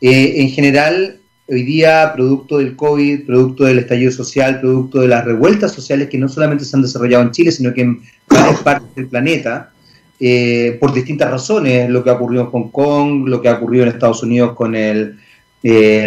[0.01, 5.23] Eh, en general, hoy día, producto del COVID, producto del estallido social, producto de las
[5.23, 8.93] revueltas sociales que no solamente se han desarrollado en Chile, sino que en varias partes
[8.95, 9.71] del planeta,
[10.19, 13.83] eh, por distintas razones, lo que ha ocurrido en Hong Kong, lo que ha ocurrido
[13.83, 15.17] en Estados Unidos con el
[15.63, 16.05] eh,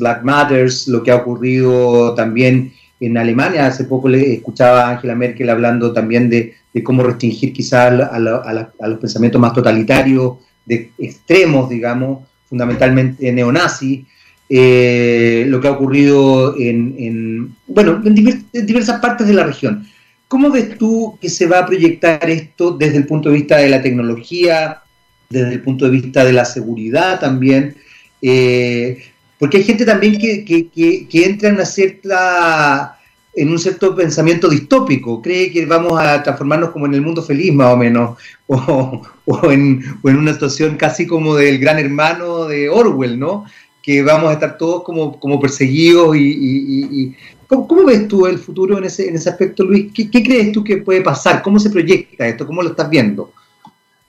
[0.00, 3.68] Black Matters, lo que ha ocurrido también en Alemania.
[3.68, 6.52] Hace poco le escuchaba a Angela Merkel hablando también de,
[6.82, 14.06] cómo restringir quizás a, los pensamientos más totalitarios, de extremos, digamos, fundamentalmente neonazis.
[14.54, 19.86] Eh, lo que ha ocurrido en, bueno, en, diversas partes de la región.
[20.28, 23.70] ¿Cómo ves tú que se va a proyectar esto desde el punto de vista de
[23.70, 24.82] la tecnología,
[25.30, 27.76] desde el punto de vista de la seguridad también?
[28.20, 29.02] Eh,
[29.38, 33.00] porque hay gente también que, que, entra en una cierta
[33.34, 37.52] en un cierto pensamiento distópico, cree que vamos a transformarnos como en el mundo feliz
[37.52, 42.46] más o menos, o, o, en, o en, una situación casi como del gran hermano
[42.46, 43.46] de Orwell, ¿no?
[43.82, 47.14] Que vamos a estar todos como, como perseguidos y...
[47.48, 49.92] ¿Cómo, ves tú el futuro en ese, en ese aspecto, Luis?
[49.92, 51.42] ¿Qué, crees tú que puede pasar?
[51.42, 52.46] ¿Cómo se proyecta esto?
[52.46, 53.30] ¿Cómo lo estás viendo?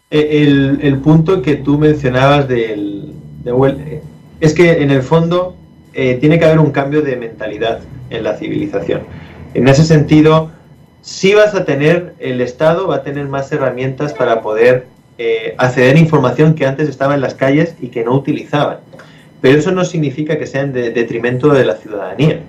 [0.10, 3.12] Eh, el, punto que tú mencionabas del,
[3.44, 4.02] de,
[4.40, 5.58] es que en el fondo
[5.94, 7.82] eh, tiene que haber un cambio de mentalidad
[8.14, 9.02] en la civilización.
[9.54, 10.50] En ese sentido,
[11.02, 14.88] si vas a tener, el Estado va a tener más herramientas para poder
[15.18, 18.78] eh, acceder a información que antes estaba en las calles y que no utilizaban.
[19.42, 22.40] Pero eso no significa que sea en detrimento de la ciudadanía.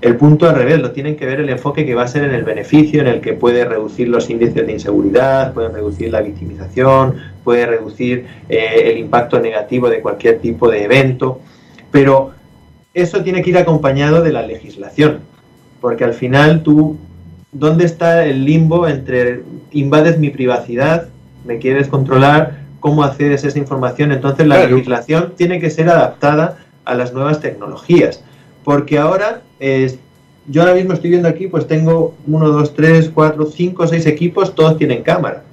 [0.00, 2.34] El punto al revés, lo tienen que ver el enfoque que va a ser en
[2.34, 7.14] el beneficio, en el que puede reducir los índices de inseguridad, puede reducir la victimización,
[7.42, 11.40] puede reducir eh, el impacto negativo de cualquier tipo de evento,
[11.90, 12.32] pero
[12.94, 15.20] eso tiene que ir acompañado de la legislación,
[15.80, 16.96] porque al final tú,
[17.52, 19.42] ¿dónde está el limbo entre
[19.72, 21.08] invades mi privacidad,
[21.44, 24.12] me quieres controlar, cómo accedes a esa información?
[24.12, 28.22] Entonces la legislación tiene que ser adaptada a las nuevas tecnologías
[28.64, 29.42] porque ahora
[30.46, 34.54] yo ahora mismo estoy viendo aquí, pues tengo uno, dos, tres, cuatro, cinco, seis equipos,
[34.54, 35.44] todos tienen cámara.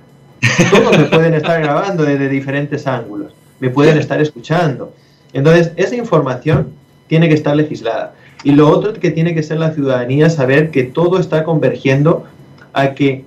[0.72, 4.94] Todos me pueden estar grabando desde diferentes ángulos, me pueden estar escuchando.
[5.34, 6.74] Entonces, esa información
[7.12, 8.14] tiene que estar legislada.
[8.42, 12.24] Y lo otro que tiene que ser la ciudadanía, saber que todo está convergiendo
[12.72, 13.26] a que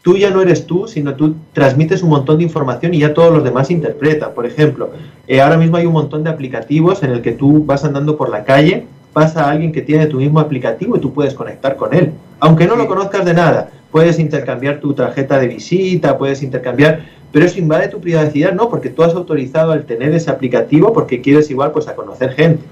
[0.00, 3.30] tú ya no eres tú, sino tú transmites un montón de información y ya todos
[3.30, 4.32] los demás interpretan.
[4.32, 4.88] Por ejemplo,
[5.28, 8.30] eh, ahora mismo hay un montón de aplicativos en el que tú vas andando por
[8.30, 11.92] la calle pasa a alguien que tiene tu mismo aplicativo y tú puedes conectar con
[11.92, 12.12] él.
[12.40, 17.00] Aunque no lo conozcas de nada, puedes intercambiar tu tarjeta de visita, puedes intercambiar,
[17.32, 21.20] pero eso invade tu privacidad, no, porque tú has autorizado al tener ese aplicativo porque
[21.20, 22.64] quieres igual pues a conocer gente.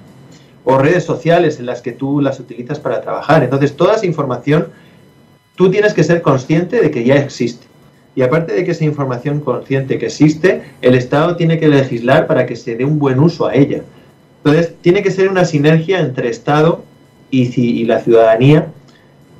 [0.64, 3.42] O redes sociales en las que tú las utilizas para trabajar.
[3.44, 4.68] Entonces, toda esa información
[5.56, 7.66] tú tienes que ser consciente de que ya existe.
[8.16, 12.46] Y aparte de que esa información consciente que existe, el Estado tiene que legislar para
[12.46, 13.82] que se dé un buen uso a ella.
[14.44, 16.84] Entonces, tiene que ser una sinergia entre Estado
[17.30, 18.68] y, la ciudadanía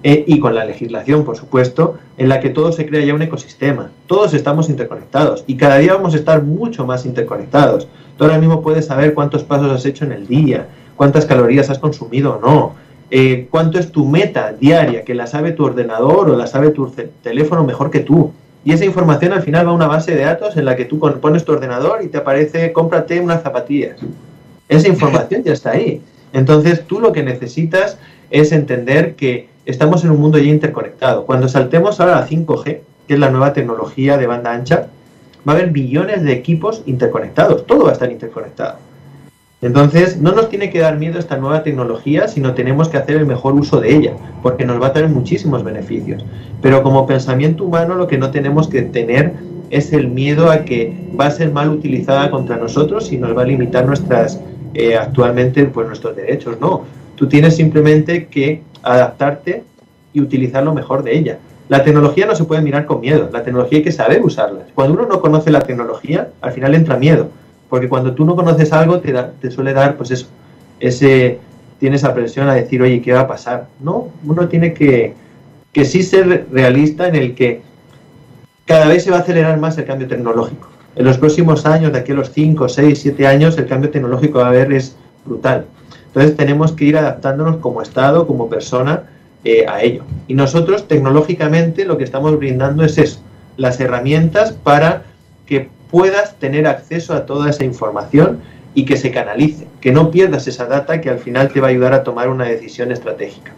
[0.02, 3.22] eh, y con la legislación, por supuesto, en la que todo se crea ya un
[3.22, 3.90] ecosistema.
[4.06, 7.86] Todos estamos interconectados y cada día vamos a estar mucho más interconectados.
[8.16, 11.78] Tú ahora mismo puedes saber cuántos pasos has hecho en el día, cuántas calorías has
[11.78, 12.74] consumido o no,
[13.10, 16.92] eh, cuánto es tu meta diaria, que la sabe tu ordenador o la sabe tu
[17.22, 18.32] teléfono mejor que tú.
[18.64, 20.98] Y esa información al final va a una base de datos en la que tú
[20.98, 23.98] pones tu ordenador y te aparece, cómprate unas zapatillas.
[24.68, 26.00] Esa información ya está ahí.
[26.32, 27.98] Entonces tú lo que necesitas
[28.30, 31.26] es entender que estamos en un mundo ya interconectado.
[31.26, 34.88] Cuando saltemos ahora a 5G, que es la nueva tecnología de banda ancha,
[35.46, 37.66] va a haber billones de equipos interconectados.
[37.66, 38.78] Todo va a estar interconectado.
[39.64, 43.24] Entonces, no nos tiene que dar miedo esta nueva tecnología, sino tenemos que hacer el
[43.24, 44.12] mejor uso de ella,
[44.42, 46.22] porque nos va a traer muchísimos beneficios.
[46.60, 49.32] Pero como pensamiento humano lo que no tenemos que tener
[49.70, 53.40] es el miedo a que va a ser mal utilizada contra nosotros y nos va
[53.40, 54.38] a limitar nuestras
[54.74, 56.60] eh, actualmente pues nuestros derechos.
[56.60, 56.82] No,
[57.16, 59.62] tú tienes simplemente que adaptarte
[60.12, 61.38] y utilizar lo mejor de ella.
[61.70, 64.66] La tecnología no se puede mirar con miedo, la tecnología hay que saber usarla.
[64.74, 67.30] Cuando uno no conoce la tecnología, al final entra miedo
[67.74, 70.28] porque cuando tú no conoces algo te, suele dar, pues eso,
[70.78, 71.40] ese,
[71.80, 73.66] tiene esa presión a decir, oye, ¿qué va a pasar?
[73.80, 75.14] No, uno tiene que,
[75.72, 77.62] que sí ser realista en el que
[78.64, 80.68] cada vez se va a acelerar más el cambio tecnológico.
[80.94, 84.38] En los próximos años, de aquí a los 5, 6, 7 años, el cambio tecnológico
[84.38, 84.94] va a haber es
[85.24, 85.66] brutal.
[86.06, 89.02] Entonces tenemos que ir adaptándonos como Estado, como persona,
[89.42, 90.04] eh, a ello.
[90.28, 93.18] Y nosotros tecnológicamente lo que estamos brindando es eso,
[93.56, 95.02] las herramientas para
[95.94, 98.40] puedas tener acceso a toda esa información
[98.74, 101.70] y que se canalice, que no pierdas esa data que al final te va a
[101.70, 103.54] ayudar a tomar una decisión estratégica.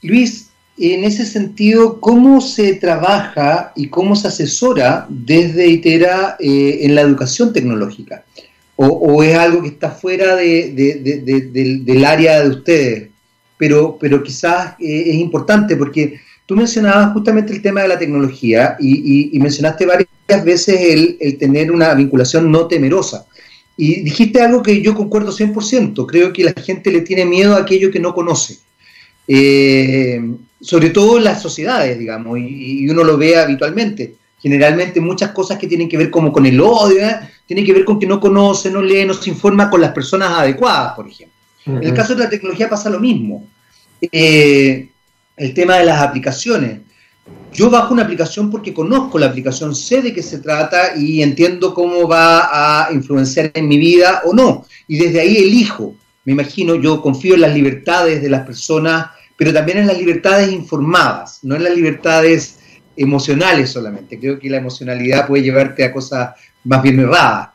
[0.00, 0.48] Luis,
[0.78, 7.02] en ese sentido, ¿cómo se trabaja y cómo se asesora desde ITERA eh, en la
[7.02, 8.24] educación tecnológica?
[8.76, 13.10] ¿O, es algo que está fuera del, área de ustedes?
[13.58, 18.76] Pero, pero quizás eh, es importante porque Tú mencionabas justamente el tema de la tecnología
[18.80, 23.26] y, mencionaste varias veces el, tener una vinculación no temerosa.
[23.76, 26.06] Y dijiste algo que yo concuerdo 100%.
[26.06, 28.58] Creo que la gente le tiene miedo a aquello que no conoce.
[29.26, 30.20] Eh,
[30.60, 34.16] sobre todo en las sociedades, digamos, y, uno lo ve habitualmente.
[34.40, 37.16] Generalmente muchas cosas que tienen que ver como con el odio, ¿eh?
[37.46, 40.30] tienen que ver con que no conoce, no lee, no se informa con las personas
[40.30, 41.36] adecuadas, por ejemplo.
[41.64, 43.46] En el caso de la tecnología pasa lo mismo.
[44.00, 44.88] Eh,
[45.36, 46.80] el tema de las aplicaciones.
[47.52, 51.74] Yo bajo una aplicación porque conozco la aplicación, sé de qué se trata y entiendo
[51.74, 54.66] cómo va a influenciar en mi vida o no.
[54.88, 55.94] Y desde ahí elijo.
[56.24, 59.06] Me imagino, yo confío en las libertades de las personas,
[59.36, 62.58] pero también en las libertades informadas, no en las libertades
[62.96, 64.18] emocionales solamente.
[64.18, 66.30] Creo que la emocionalidad puede llevarte a cosas
[66.64, 67.50] más bien erradas.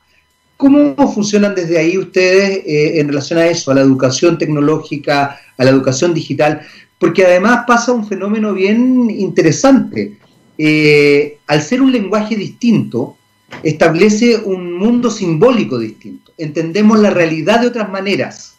[0.57, 5.63] ¿Cómo funcionan desde ahí ustedes eh, en relación a eso, a la educación tecnológica, a
[5.63, 6.61] la educación digital?
[6.99, 10.17] Porque además pasa un fenómeno bien interesante.
[10.57, 13.17] Eh, al ser un lenguaje distinto,
[13.63, 16.31] establece un mundo simbólico distinto.
[16.37, 18.55] Entendemos la realidad de otras maneras.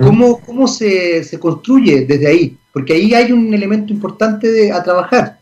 [0.00, 2.56] ¿Cómo, cómo se, se, construye desde ahí?
[2.72, 5.40] Porque ahí hay un elemento importante de, a trabajar.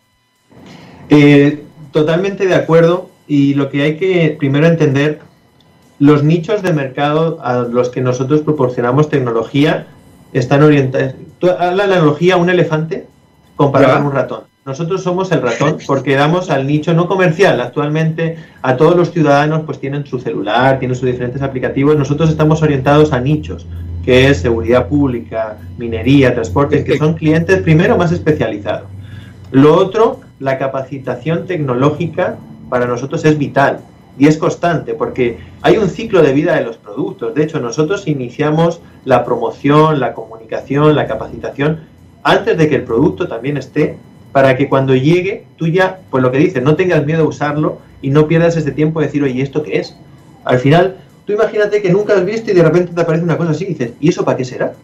[1.11, 1.63] Eh,
[1.93, 3.11] totalmente de acuerdo.
[3.29, 5.21] Y lo que hay que primero entender,
[5.99, 9.89] los nichos de mercado a los que nosotros proporcionamos tecnología
[10.33, 11.15] están orientados.
[11.41, 13.07] la analogía un elefante
[13.57, 14.41] comparado con un ratón.
[14.65, 17.61] Nosotros somos el ratón porque damos al nicho no comercial.
[17.61, 21.97] Actualmente a todos los ciudadanos pues tienen su celular, tienen sus diferentes aplicativos.
[21.97, 23.67] Nosotros estamos orientados a nichos,
[24.05, 28.89] que es seguridad pública, minería, transportes, que son clientes primero más especializados.
[29.51, 32.37] Lo otro, la capacitación tecnológica
[32.69, 33.81] para nosotros es vital
[34.21, 37.35] y es constante porque hay un ciclo de vida de los productos.
[37.35, 41.81] De hecho, nosotros iniciamos la promoción, la comunicación, la capacitación
[42.23, 43.97] antes de que el producto también esté
[44.33, 47.79] para que cuando llegue tú ya, pues lo que dices, no tengas miedo a usarlo
[48.03, 49.97] y no pierdas ese tiempo de decir, oye, ¿esto qué es?
[50.45, 53.53] Al final, tú imagínate que nunca has visto y de repente te aparece una cosa
[53.53, 54.75] así y dices, ¿y eso para qué será?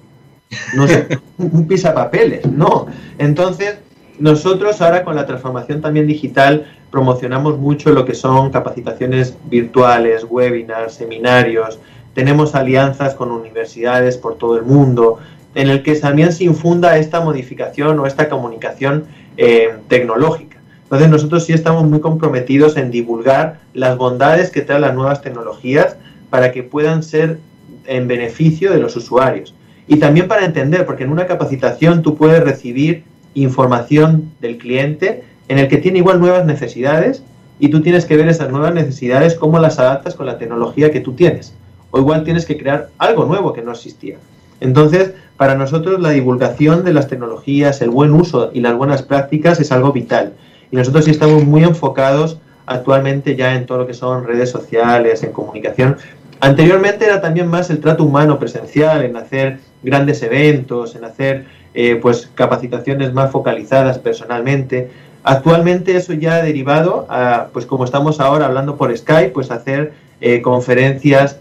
[0.75, 1.09] No sé,
[1.39, 2.87] un pisapapeles, no.
[3.19, 3.77] Entonces,
[4.19, 10.95] nosotros ahora con la transformación también digital promocionamos mucho lo que son capacitaciones virtuales, webinars,
[10.95, 11.79] seminarios,
[12.15, 15.19] tenemos alianzas con universidades por todo el mundo,
[15.55, 19.05] en el que también se infunda esta modificación o esta comunicación
[19.37, 20.57] eh, tecnológica.
[20.85, 25.97] Entonces nosotros sí estamos muy comprometidos en divulgar las bondades que traen las nuevas tecnologías
[26.31, 27.39] para que puedan ser
[27.87, 29.55] en beneficio de los usuarios.
[29.89, 35.59] Y también para entender, porque en una capacitación tú puedes recibir información del cliente en
[35.59, 37.23] el que tiene igual nuevas necesidades
[37.59, 41.01] y tú tienes que ver esas nuevas necesidades, cómo las adaptas con la tecnología que
[41.01, 41.55] tú tienes.
[41.91, 44.17] O igual tienes que crear algo nuevo que no existía.
[44.61, 49.61] Entonces, para nosotros la divulgación de las tecnologías, el buen uso y las buenas prácticas
[49.61, 50.33] es algo vital.
[50.71, 55.23] Y nosotros sí estamos muy enfocados actualmente ya en todo lo que son redes sociales,
[55.23, 55.97] en comunicación.
[56.41, 61.97] Anteriormente era también más el trato humano presencial, en hacer grandes eventos, en hacer eh,
[61.97, 64.91] pues capacitaciones más focalizadas personalmente.
[65.29, 69.93] Actualmente eso ya ha derivado a, pues como estamos ahora hablando por Skype, pues hacer
[70.21, 71.41] eh, conferencias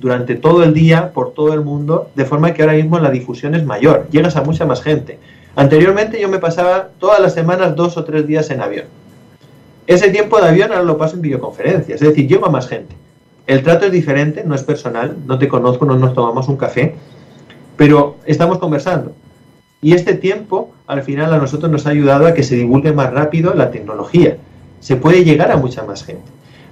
[0.00, 3.56] durante todo el día por todo el mundo, de forma que ahora mismo la difusión
[3.56, 5.18] es mayor, llegas a mucha más gente.
[5.56, 8.84] Anteriormente yo me pasaba todas las semanas dos o tres días en avión.
[9.88, 12.94] Ese tiempo de avión ahora lo paso en videoconferencias, es decir, llego a más gente.
[13.48, 16.94] El trato es diferente, no es personal, no te conozco, no nos tomamos un café,
[17.76, 19.12] pero estamos conversando.
[19.84, 23.12] Y este tiempo, al final, a nosotros nos ha ayudado a que se divulgue más
[23.12, 24.38] rápido la tecnología.
[24.80, 26.24] Se puede llegar a mucha más gente.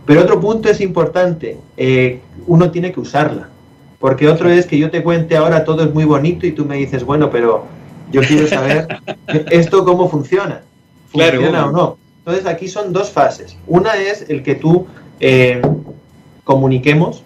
[0.06, 3.50] Pero otro punto es importante, eh, uno tiene que usarla.
[3.98, 6.78] Porque otro es que yo te cuente ahora todo es muy bonito y tú me
[6.78, 7.66] dices, bueno, pero
[8.10, 8.88] yo quiero saber
[9.50, 10.62] esto cómo funciona.
[11.10, 11.98] ¿Funciona o no?
[12.20, 13.58] Entonces aquí son dos fases.
[13.66, 14.86] Una es el que tú
[15.20, 15.60] eh,
[16.44, 17.24] comuniquemos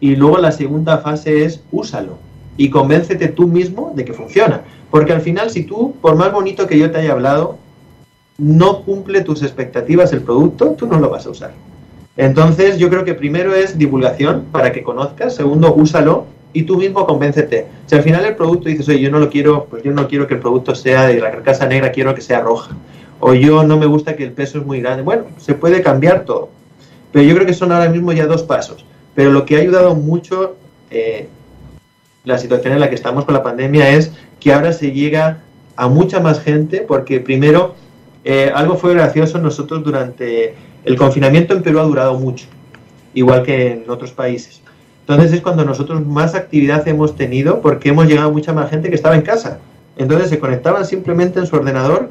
[0.00, 2.16] y luego la segunda fase es úsalo
[2.56, 4.62] y convéncete tú mismo de que funciona.
[4.90, 7.58] Porque al final, si tú, por más bonito que yo te haya hablado,
[8.38, 11.52] no cumple tus expectativas el producto, tú no lo vas a usar.
[12.16, 17.06] Entonces, yo creo que primero es divulgación para que conozcas, segundo, úsalo y tú mismo
[17.06, 17.66] convéncete.
[17.86, 20.26] Si al final el producto dices, oye, yo no lo quiero, pues yo no quiero
[20.26, 22.74] que el producto sea de la carcasa negra, quiero que sea roja.
[23.20, 25.02] O yo no me gusta que el peso es muy grande.
[25.02, 26.48] Bueno, se puede cambiar todo.
[27.12, 28.84] Pero yo creo que son ahora mismo ya dos pasos.
[29.14, 30.56] Pero lo que ha ayudado mucho
[30.90, 31.28] eh,
[32.26, 35.38] la situación en la que estamos con la pandemia es que ahora se llega
[35.76, 37.76] a mucha más gente porque primero
[38.24, 40.54] eh, algo fue gracioso nosotros durante
[40.84, 42.46] el confinamiento en Perú ha durado mucho,
[43.14, 44.60] igual que en otros países.
[45.00, 48.88] Entonces es cuando nosotros más actividad hemos tenido porque hemos llegado a mucha más gente
[48.88, 49.60] que estaba en casa.
[49.96, 52.10] Entonces se conectaban simplemente en su ordenador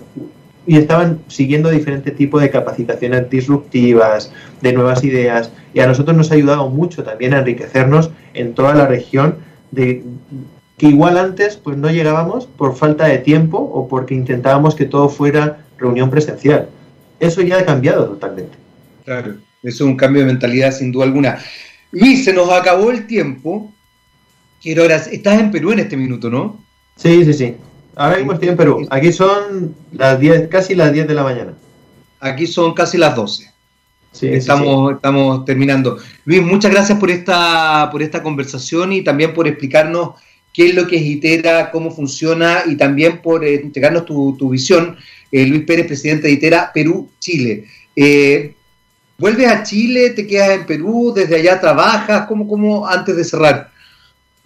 [0.66, 6.32] y estaban siguiendo diferente tipo de capacitaciones disruptivas, de nuevas ideas, y a nosotros nos
[6.32, 9.36] ha ayudado mucho también a enriquecernos en toda la región
[9.76, 10.04] de
[10.78, 15.10] que igual antes pues no llegábamos por falta de tiempo o porque intentábamos que todo
[15.10, 16.70] fuera reunión presencial.
[17.20, 18.58] Eso ya ha cambiado totalmente.
[19.06, 21.40] Claro, eso es un cambio de mentalidad sin duda alguna.
[21.92, 23.72] Luis, se nos acabó el tiempo.
[24.62, 26.62] Quiero estás en Perú en este minuto, ¿no?
[26.96, 27.56] Sí, sí, sí.
[27.96, 28.88] Ahora mismo estoy en Perú.
[28.90, 31.54] Aquí son las 10, casi las 10 de la mañana.
[32.20, 33.55] Aquí son casi las 12.
[34.16, 35.98] Sí, estamos, estamos terminando.
[36.24, 40.12] Luis, muchas gracias por esta, por esta conversación y también por explicarnos
[40.54, 44.96] qué es lo que es ITERA, cómo funciona y también por eh, entregarnos tu, visión.
[45.34, 47.66] Eh, Luis Pérez, presidente de ITERA Perú-Chile.
[47.94, 48.54] Eh,
[49.18, 50.12] ¿Vuelves a Chile?
[50.12, 51.12] ¿Te quedas en Perú?
[51.14, 52.26] ¿Desde allá trabajas?
[52.28, 53.72] ¿Cómo, cómo antes de cerrar?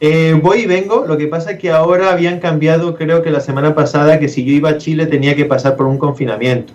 [0.02, 3.42] Eh, voy y vengo, lo que pasa es que ahora habían cambiado, creo que la
[3.42, 6.74] semana pasada, que si yo iba a Chile tenía que pasar por un confinamiento.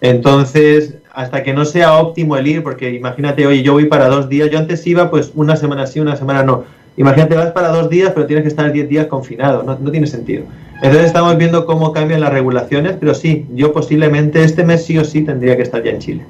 [0.00, 4.28] Entonces, hasta que no sea óptimo el ir, porque imagínate, oye, yo voy para dos
[4.28, 6.64] días, yo antes iba pues una semana sí, una semana no.
[6.96, 10.06] Imagínate, vas para dos días, pero tienes que estar 10 días confinado, no, no tiene
[10.06, 10.44] sentido.
[10.82, 15.04] Entonces estamos viendo cómo cambian las regulaciones, pero sí, yo posiblemente este mes sí o
[15.04, 16.26] sí tendría que estar ya en Chile.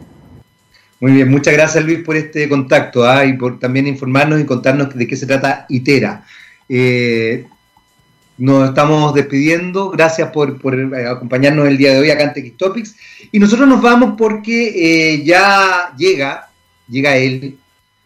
[1.01, 3.25] Muy bien, muchas gracias Luis por este contacto ¿ah?
[3.25, 6.25] y por también informarnos y contarnos de qué se trata ITERA.
[6.69, 7.47] Eh,
[8.41, 12.97] nos estamos despidiendo, gracias por, eh, acompañarnos el día de hoy acá en TX Topics.
[13.31, 16.51] Y nosotros nos vamos porque eh, ya llega,
[16.89, 17.59] llega él,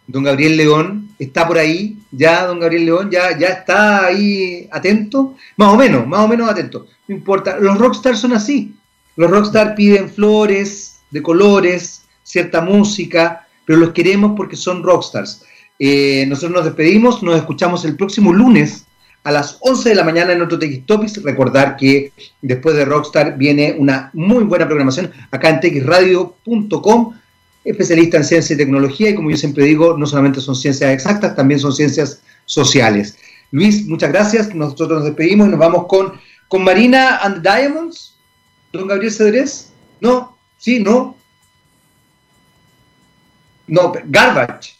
[0.08, 5.36] don Gabriel León, está por ahí, ya don Gabriel León, ya, ya está ahí atento,
[5.56, 8.74] más o menos, más o menos atento, no importa, los rockstars son así,
[9.14, 15.44] los rockstars piden flores de colores, cierta música, pero los queremos porque son rockstars.
[15.78, 18.84] Eh, nosotros nos despedimos, nos escuchamos el próximo lunes
[19.24, 21.22] a las 11 de la mañana en otro TX Topics.
[21.22, 22.12] Recordar que
[22.42, 27.14] después de Rockstar viene una muy buena programación acá en txradio.com,
[27.64, 31.34] especialista en ciencia y tecnología, y como yo siempre digo, no solamente son ciencias exactas,
[31.34, 33.16] también son ciencias sociales.
[33.50, 34.54] Luis, muchas gracias.
[34.54, 36.12] Nosotros nos despedimos y nos vamos con,
[36.48, 38.14] con Marina and the Diamonds.
[38.72, 39.72] Don Gabriel Cedrés.
[40.00, 41.16] No, sí, no.
[43.66, 44.76] No, garbage.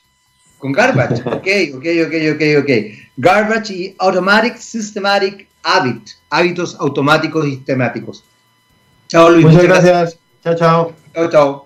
[0.64, 1.20] Con garbage.
[1.26, 1.46] Ok,
[1.76, 2.70] ok, ok, ok, ok.
[3.18, 6.08] Garbage y automatic systematic habit.
[6.30, 8.24] Hábitos automáticos y sistemáticos.
[9.08, 9.44] Chao, Luis.
[9.44, 10.18] Muchas gracias.
[10.42, 10.92] Chao, chao.
[11.12, 11.63] Chao, chao.